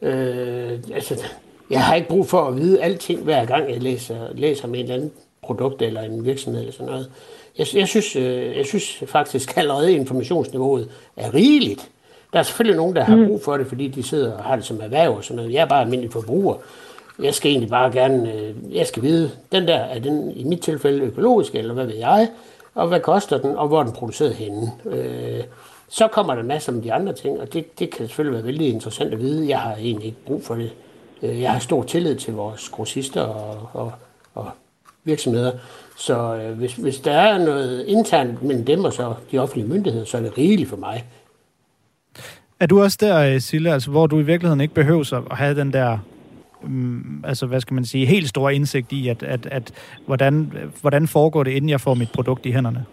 [0.00, 1.24] Uh, altså,
[1.70, 4.80] jeg har ikke brug for at vide alting hver gang, jeg læser, læser om et
[4.80, 5.10] eller andet
[5.42, 7.10] produkt eller en virksomhed eller sådan noget.
[7.58, 11.90] Jeg, jeg, synes, øh, jeg synes faktisk allerede informationsniveauet er rigeligt.
[12.36, 13.26] Der er selvfølgelig nogen, der har mm.
[13.26, 15.52] brug for det, fordi de sidder og har det som erhverv og sådan noget.
[15.52, 16.54] Jeg er bare almindelig forbruger.
[17.22, 20.60] Jeg skal egentlig bare gerne, øh, jeg skal vide, den der, er den i mit
[20.60, 22.28] tilfælde økologisk, eller hvad ved jeg,
[22.74, 24.72] og hvad koster den, og hvor er den produceret henne.
[24.86, 25.44] Øh,
[25.88, 28.68] så kommer der masser om de andre ting, og det, det kan selvfølgelig være vældig
[28.68, 29.48] interessant at vide.
[29.48, 30.70] Jeg har egentlig ikke brug for det.
[31.22, 33.92] Øh, jeg har stor tillid til vores grossister og, og,
[34.34, 34.50] og
[35.04, 35.52] virksomheder.
[35.96, 40.04] Så øh, hvis, hvis der er noget internt mellem dem og så de offentlige myndigheder,
[40.04, 41.04] så er det rigeligt for mig.
[42.60, 45.54] Er du også der, øh, Sille, altså, hvor du i virkeligheden ikke behøver at have
[45.54, 45.98] den der
[46.62, 51.06] um, altså hvad skal man sige, helt stor indsigt i, at, at, at hvordan, hvordan
[51.06, 52.84] foregår det, inden jeg får mit produkt i hænderne?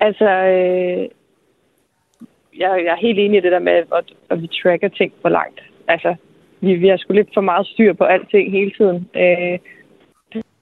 [0.00, 1.08] Altså, øh,
[2.58, 5.28] jeg, jeg er helt enig i det der med, at, at vi tracker ting for
[5.28, 5.60] langt.
[5.88, 6.14] Altså,
[6.60, 9.08] vi, vi har sgu lidt for meget styr på alting hele tiden.
[9.16, 9.58] Øh,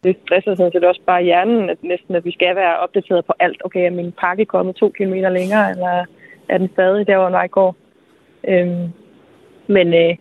[0.05, 3.33] det stresser sådan set også bare hjernen, at næsten, at vi skal være opdateret på
[3.39, 3.63] alt.
[3.65, 6.05] Okay, er min pakke kommet to kilometer længere, eller
[6.49, 7.77] er den stadig der, hvor den var i går?
[8.49, 8.91] Øh,
[9.69, 10.17] men øh,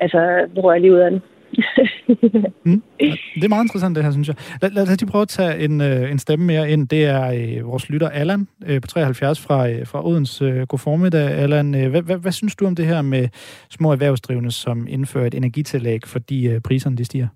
[0.00, 1.22] altså, nu rører jeg lige ud af den.
[2.66, 2.82] mm.
[3.40, 4.36] Det er meget interessant, det her, synes jeg.
[4.62, 6.88] Lad, lad os lige prøve at tage en, øh, en stemme mere ind.
[6.88, 10.42] Det er øh, vores lytter Allan øh, på 73 fra, øh, fra Odens.
[10.42, 11.74] Øh, god formiddag, Allan.
[11.74, 13.28] Øh, hvad, hvad, hvad synes du om det her med
[13.70, 17.28] små erhvervsdrivende, som indfører et energitillæg, fordi øh, priserne de stiger?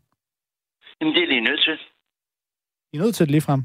[1.01, 1.79] Jamen, det er lige nødt til.
[2.93, 3.63] I er nødt til det lige frem?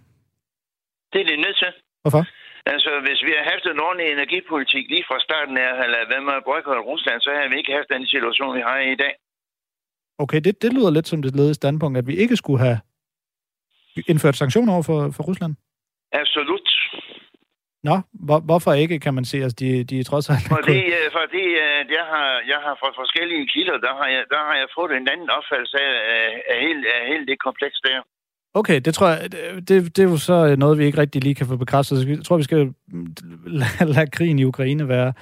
[1.14, 1.68] Det er lige nødt til.
[2.02, 2.26] Hvorfor?
[2.74, 6.46] Altså, hvis vi har haft en ordentlig energipolitik lige fra starten af, eller hvad med
[6.50, 9.14] boykotte Rusland, så har vi ikke haft den situation, vi har i dag.
[10.24, 12.80] Okay, det, det lyder lidt som det ledede standpunkt, at vi ikke skulle have
[14.12, 15.54] indført sanktioner over for, for Rusland.
[16.12, 16.68] Absolut.
[17.90, 17.96] Nå,
[18.28, 19.38] hvor, hvorfor ikke, kan man se?
[19.46, 20.48] Altså, de, de er trods alt...
[20.58, 24.42] Fordi, uh, fordi uh, jeg, har, jeg har fra forskellige kilder, der har, jeg, der
[24.48, 28.00] har jeg fået en anden opfattelse af, af, af, hele, af hele det kompleks der.
[28.60, 29.32] Okay, det tror jeg,
[29.68, 32.08] det, det er jo så noget, vi ikke rigtig lige kan få bekræftet.
[32.08, 32.74] Jeg tror, vi skal
[33.62, 35.14] lade, lade krigen i Ukraine være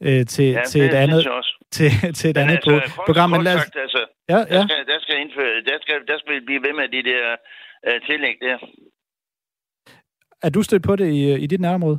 [0.00, 1.26] øh, til, ja, til, et andet,
[1.70, 3.30] til, til et Men andet altså, program.
[3.30, 3.70] Men lad os...
[3.76, 4.44] altså, ja, ja.
[4.44, 7.36] Der, skal, der, skal indføre, der, skal, der skal blive ved med de der
[7.86, 8.58] uh, tillæg der.
[10.42, 11.98] Er du stødt på det i, i dit nærområde?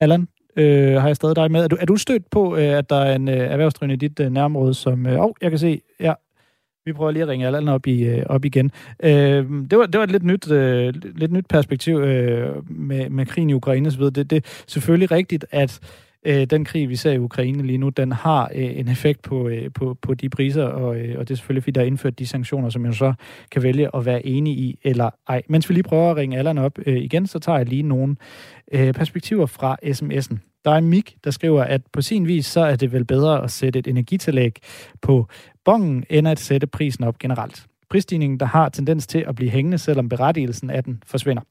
[0.00, 1.64] Allan, øh, har jeg stadig dig med.
[1.64, 4.20] Er du, er du stødt på, øh, at der er en øh, erhvervsdrivende i dit
[4.20, 5.06] øh, nærområde, som...
[5.06, 6.14] Åh, øh, oh, jeg kan se, ja,
[6.84, 8.70] vi prøver lige at ringe Allan op, i, øh, op igen.
[9.02, 9.10] Øh,
[9.70, 13.50] det, var, det var et lidt nyt, øh, lidt nyt perspektiv øh, med, med krigen
[13.50, 14.02] i Ukraine osv.
[14.02, 15.80] Det, det er selvfølgelig rigtigt, at
[16.26, 19.48] øh, den krig, vi ser i Ukraine lige nu, den har øh, en effekt på,
[19.48, 22.18] øh, på, på de priser, og, øh, og det er selvfølgelig, fordi der er indført
[22.18, 23.12] de sanktioner, som man så
[23.50, 25.42] kan vælge at være enig i eller ej.
[25.48, 28.16] Mens vi lige prøver at ringe Allan op øh, igen, så tager jeg lige nogle
[28.72, 30.51] øh, perspektiver fra sms'en.
[30.64, 33.50] Der er Mik, der skriver, at på sin vis, så er det vel bedre at
[33.50, 34.58] sætte et energitillæg
[35.00, 35.26] på
[35.64, 37.66] bongen, end at sætte prisen op generelt.
[37.90, 41.42] Prisstigningen, der har tendens til at blive hængende, selvom berettigelsen af den forsvinder.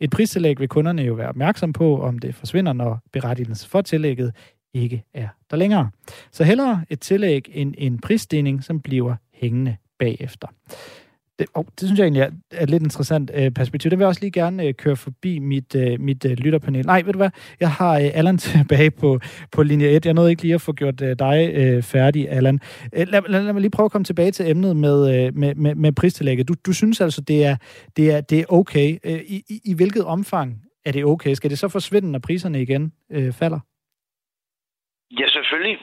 [0.00, 4.32] Et pristillæg vil kunderne jo være opmærksom på, om det forsvinder, når berettigelsen for tillægget
[4.74, 5.90] ikke er der længere.
[6.32, 10.48] Så hellere et tillæg end en prisstigning, som bliver hængende bagefter.
[11.38, 13.90] Det, oh, det synes jeg egentlig er, er et lidt interessant øh, perspektiv.
[13.90, 16.86] Det vil jeg også lige gerne øh, køre forbi mit, øh, mit øh, lytterpanel.
[16.86, 17.30] Nej, ved du hvad?
[17.60, 19.20] Jeg har øh, Allan tilbage på,
[19.52, 20.06] på linje 1.
[20.06, 22.60] Jeg nåede ikke lige at få gjort øh, dig øh, færdig, Allan.
[22.92, 25.54] Øh, lad, lad, lad mig lige prøve at komme tilbage til emnet med, øh, med,
[25.54, 26.48] med, med pristillægget.
[26.48, 27.56] Du, du synes altså, det er,
[27.96, 28.98] det er, det er okay.
[29.04, 31.34] Øh, i, i, I hvilket omfang er det okay?
[31.34, 33.60] Skal det så forsvinde, når priserne igen øh, falder?
[35.20, 35.78] Ja, selvfølgelig.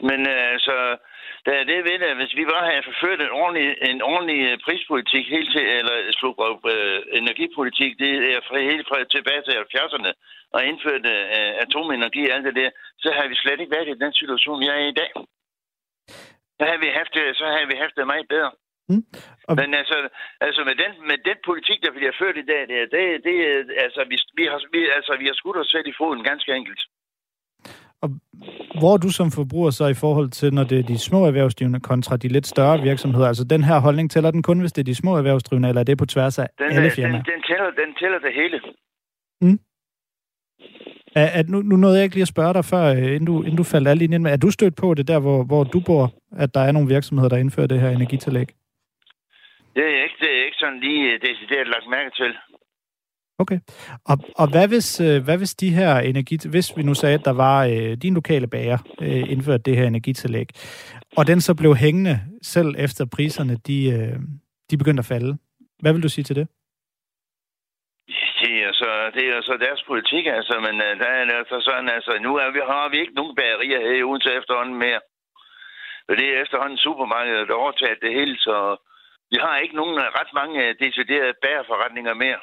[0.00, 0.76] Men øh, altså,
[1.46, 4.58] der er det ved det, hvis vi bare havde forført en ordentlig, en ordentlig øh,
[4.64, 6.34] prispolitik helt til, eller slug,
[6.72, 10.10] øh, energipolitik, det er fra, helt fra tilbage til 70'erne,
[10.54, 12.70] og indført øh, atomenergi og alt det der,
[13.02, 15.12] så har vi slet ikke været i den situation, vi er i i dag.
[16.58, 18.52] Så har vi haft det, så har vi haft det meget bedre.
[18.88, 19.04] Mm.
[19.48, 19.54] Og...
[19.60, 19.96] Men altså,
[20.46, 23.36] altså med, den, med den politik, der bliver ført i dag, det, det, det
[23.84, 26.82] altså, vi, vi, har, vi, altså, vi har skudt os selv i foden ganske enkelt.
[28.06, 31.26] Og hvor er du som forbruger så i forhold til, når det er de små
[31.26, 33.28] erhvervsdrivende kontra de lidt større virksomheder?
[33.28, 35.84] Altså den her holdning, tæller den kun, hvis det er de små erhvervsdrivende, eller er
[35.84, 37.22] det på tværs af den, alle firmaer?
[37.22, 38.60] Den, den, tæller, den tæller det hele.
[39.40, 39.58] Mm.
[41.20, 43.42] Er, at nu, nu nåede jeg ikke lige at spørge dig før, øh, inden du,
[43.42, 44.32] inden du faldt alle linjen med.
[44.32, 47.28] Er du stødt på det der, hvor, hvor du bor, at der er nogle virksomheder,
[47.28, 48.48] der indfører det her energitillæg?
[49.76, 52.32] Det er ikke, det er ikke sådan lige øh, decideret lagt mærke til.
[53.38, 53.58] Okay.
[54.10, 56.38] Og, og hvad, hvis, øh, hvad hvis de her energi...
[56.50, 59.86] Hvis vi nu sagde, at der var øh, din lokale bager øh, indført det her
[59.86, 60.48] energitillæg,
[61.16, 64.18] og den så blev hængende, selv efter priserne de, øh,
[64.70, 65.38] de begyndte at falde.
[65.82, 66.48] Hvad vil du sige til det?
[68.42, 71.88] Det er, så, det er så deres politik, altså, men uh, der er altså sådan,
[71.96, 75.00] altså, nu er vi, har vi ikke nogen bagerier her i Odense efterhånden mere.
[76.20, 78.56] Det er efterhånden supermarkedet, der overtaget det hele, så
[79.32, 82.40] vi har ikke nogen øh, ret mange deciderede bagerforretninger mere.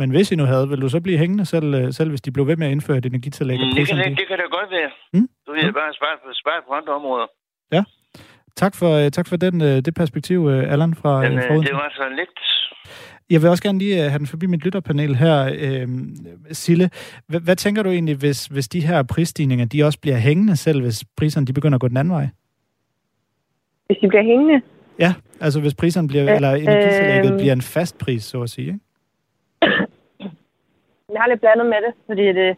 [0.00, 2.30] Men hvis I nu havde, vil du så blive hængende, selv, øh, selv hvis de
[2.32, 3.58] blev ved med at indføre et energitillæg?
[3.58, 4.90] Mm, det, kan, det, det kan da godt være.
[5.12, 5.28] Mm?
[5.44, 7.26] Så vil jeg bare spare, spare på andre områder.
[7.72, 7.82] Ja.
[8.56, 12.08] Tak for, øh, tak for den, øh, det perspektiv, Allan fra, fra Det var så
[12.16, 12.38] lidt...
[13.30, 15.50] Jeg vil også gerne lige have den forbi mit lytterpanel her.
[15.58, 15.88] Øh,
[16.52, 16.90] Sille,
[17.26, 20.82] hvad, hvad tænker du egentlig, hvis, hvis de her prisstigninger, de også bliver hængende, selv
[20.82, 22.28] hvis priserne de begynder at gå den anden vej?
[23.86, 24.62] Hvis de bliver hængende?
[24.98, 28.50] Ja, altså hvis priserne bliver, øh, eller energitillægget øh, bliver en fast pris, så at
[28.50, 28.78] sige, ikke?
[31.12, 32.56] Jeg har lidt blandet med det, fordi det,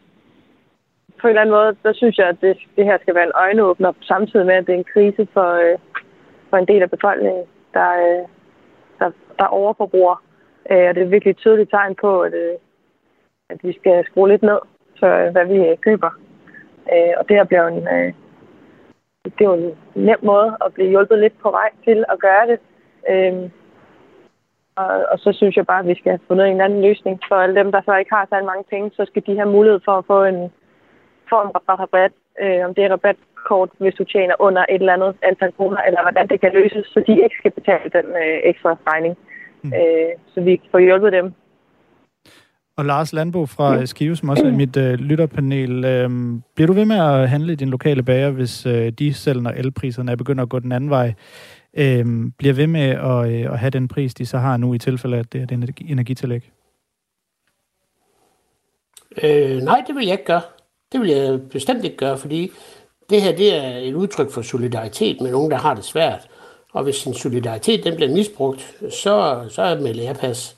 [1.20, 3.38] på en eller anden måde, der synes jeg, at det, det her skal være en
[3.44, 5.78] øjenåbner, samtidig med, at det er en krise for, øh,
[6.50, 7.44] for en del af befolkningen,
[7.74, 8.28] der, øh,
[8.98, 10.22] der, der overforbruger.
[10.70, 12.54] Øh, og det er et virkelig tydeligt tegn på, at, øh,
[13.50, 14.58] at vi skal skrue lidt ned
[14.98, 16.10] for, øh, hvad vi øh, køber.
[16.92, 18.12] Øh, og det her bliver en, øh,
[19.24, 22.46] det er jo en nem måde at blive hjulpet lidt på vej til at gøre
[22.46, 22.58] det.
[23.10, 23.50] Øh,
[24.80, 27.36] og, og så synes jeg bare, at vi skal have fundet en anden løsning for
[27.42, 28.90] alle dem, der så ikke har så mange penge.
[28.98, 30.40] Så skal de have mulighed for at få en
[31.32, 32.12] form for rabat.
[32.42, 36.02] Øh, om det er rabatkort, hvis du tjener under et eller andet antal kroner, eller
[36.02, 39.14] hvordan det kan løses, så de ikke skal betale den øh, ekstra regning.
[39.62, 39.72] Mm.
[39.78, 41.26] Øh, så vi får hjulpet dem.
[42.76, 43.86] Og Lars Landbo fra.
[43.86, 45.84] Skive, som også er i mit øh, lytterpanel.
[45.84, 46.08] Øh,
[46.54, 49.50] bliver du ved med at handle i din lokale bager, hvis øh, de selv, når
[49.50, 51.14] elpriserne er begyndt at gå den anden vej?
[51.74, 52.06] Øh,
[52.38, 55.16] bliver ved med at, øh, at have den pris, de så har nu i tilfælde
[55.16, 56.50] af det, det energitillæg?
[59.22, 60.42] Øh, nej, det vil jeg ikke gøre.
[60.92, 62.50] Det vil jeg bestemt ikke gøre, fordi
[63.10, 66.28] det her det er et udtryk for solidaritet med nogen, der har det svært.
[66.72, 70.56] Og hvis sin solidaritet den bliver misbrugt, så, så er med lærepas.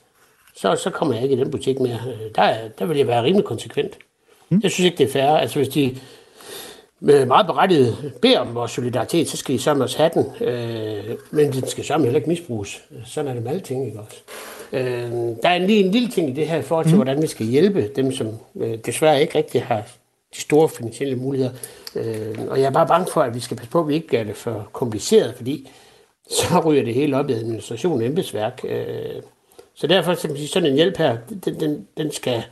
[0.57, 1.99] Så, så kommer jeg ikke i den butik mere.
[2.35, 3.99] Der, der vil jeg være rimelig konsekvent.
[4.49, 4.61] Mm.
[4.63, 5.37] Jeg synes ikke, det er fair.
[5.37, 5.97] Altså hvis de
[7.05, 10.48] med meget berettiget beder om vores solidaritet, så skal I sammen også have den.
[10.48, 12.82] Øh, men den skal sammen heller ikke misbruges.
[13.07, 14.16] Sådan er det med alle ting, ikke også?
[14.72, 15.11] Øh,
[15.42, 16.98] der er lige en lille ting i det her i forhold til, mm.
[16.98, 19.82] hvordan vi skal hjælpe dem, som øh, desværre ikke rigtig har
[20.34, 21.53] de store finansielle muligheder.
[21.96, 24.09] Øh, og jeg er bare bange for, at vi skal passe på, at vi ikke
[24.09, 25.70] gør det for kompliceret, fordi
[26.30, 28.61] så ryger det hele op i administration og embedsværk.
[28.64, 29.22] Øh,
[29.74, 32.42] så derfor, så sige, sådan en hjælp her, den, den, den skal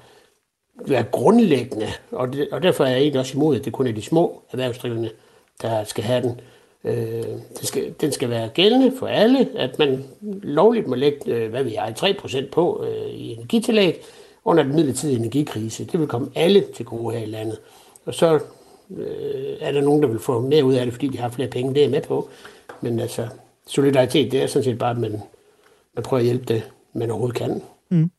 [0.86, 3.92] være grundlæggende, og, det, og derfor er jeg egentlig også imod, at det kun er
[3.92, 5.10] de små erhvervsdrivende,
[5.62, 6.40] der skal have den.
[6.84, 7.24] Øh,
[7.60, 10.04] det skal, den skal være gældende for alle, at man
[10.42, 14.02] lovligt må lægge, øh, hvad vi jeg, 3% på øh, i energitillæg
[14.44, 15.84] under den midlertidige energikrise.
[15.84, 17.58] Det vil komme alle til gode her i landet.
[18.04, 18.34] Og så
[18.96, 21.48] øh, er der nogen, der vil få mere ud af det, fordi de har flere
[21.48, 21.74] penge.
[21.74, 22.28] Det er jeg med på.
[22.80, 23.28] Men altså,
[23.66, 25.22] solidaritet, det er sådan set bare, at man,
[25.94, 26.62] man prøver at hjælpe det,
[26.92, 27.62] man overhovedet kan.
[27.88, 28.10] Mm.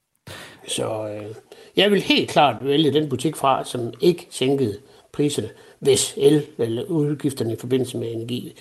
[0.67, 1.35] Så øh,
[1.75, 4.77] jeg vil helt klart vælge den butik fra, som ikke sænkede
[5.13, 5.49] priserne,
[5.79, 8.53] hvis el eller udgifterne i forbindelse med energi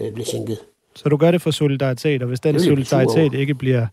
[0.00, 0.58] øh, bliver sænket.
[0.96, 3.86] Så du gør det for solidaritet, og hvis den Det solidaritet ikke bliver,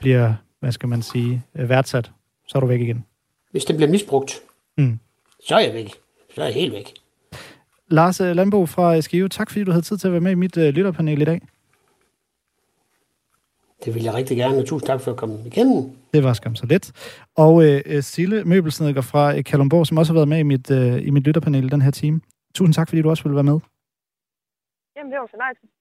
[0.00, 2.10] bliver, hvad skal man sige, øh, værdsat,
[2.48, 3.04] så er du væk igen.
[3.50, 4.40] Hvis den bliver misbrugt,
[4.78, 4.98] Mm.
[5.46, 5.90] så er jeg væk.
[6.34, 6.92] Så er jeg helt væk.
[7.88, 10.34] Lars øh, Landbo fra Skive, tak fordi du havde tid til at være med i
[10.34, 11.40] mit øh, lytterpanel i dag.
[13.84, 15.90] Det vil jeg rigtig gerne, og tusind tak for at komme igennem.
[16.14, 16.92] Det var skam så let.
[17.36, 20.70] Og øh, øh, Sille Møbelsnedker fra øh, Kalundborg, som også har været med i mit,
[20.70, 22.20] øh, i mit lytterpanel den her time.
[22.54, 23.58] Tusind tak, fordi du også ville være med.
[24.96, 25.72] Jamen, det var så nice.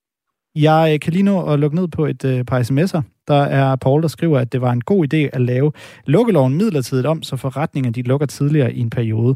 [0.55, 3.01] Jeg øh, kan lige nå at lukke ned på et øh, par sms'er.
[3.27, 5.71] Der er Paul, der skriver, at det var en god idé at lave
[6.05, 9.35] lukkeloven midlertidigt om, så forretninger de lukker tidligere i en periode.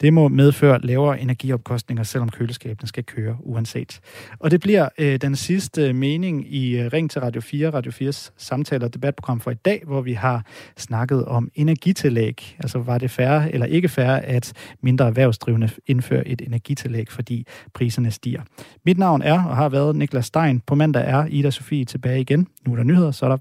[0.00, 4.00] Det må medføre lavere energiopkostninger, selvom køleskabene skal køre uanset.
[4.38, 7.92] Og det bliver øh, den sidste øh, mening i øh, Ring til Radio 4, Radio
[7.92, 10.44] 4's samtaler og debatprogram for i dag, hvor vi har
[10.76, 12.56] snakket om energitillæg.
[12.58, 18.10] Altså var det færre eller ikke færre, at mindre erhvervsdrivende indfører et energitillæg, fordi priserne
[18.10, 18.42] stiger.
[18.84, 20.60] Mit navn er og har været Niklas Stein.
[20.66, 22.46] På mandag er Ida Sofie tilbage igen.
[22.66, 23.36] Nu er der nyheder, så er der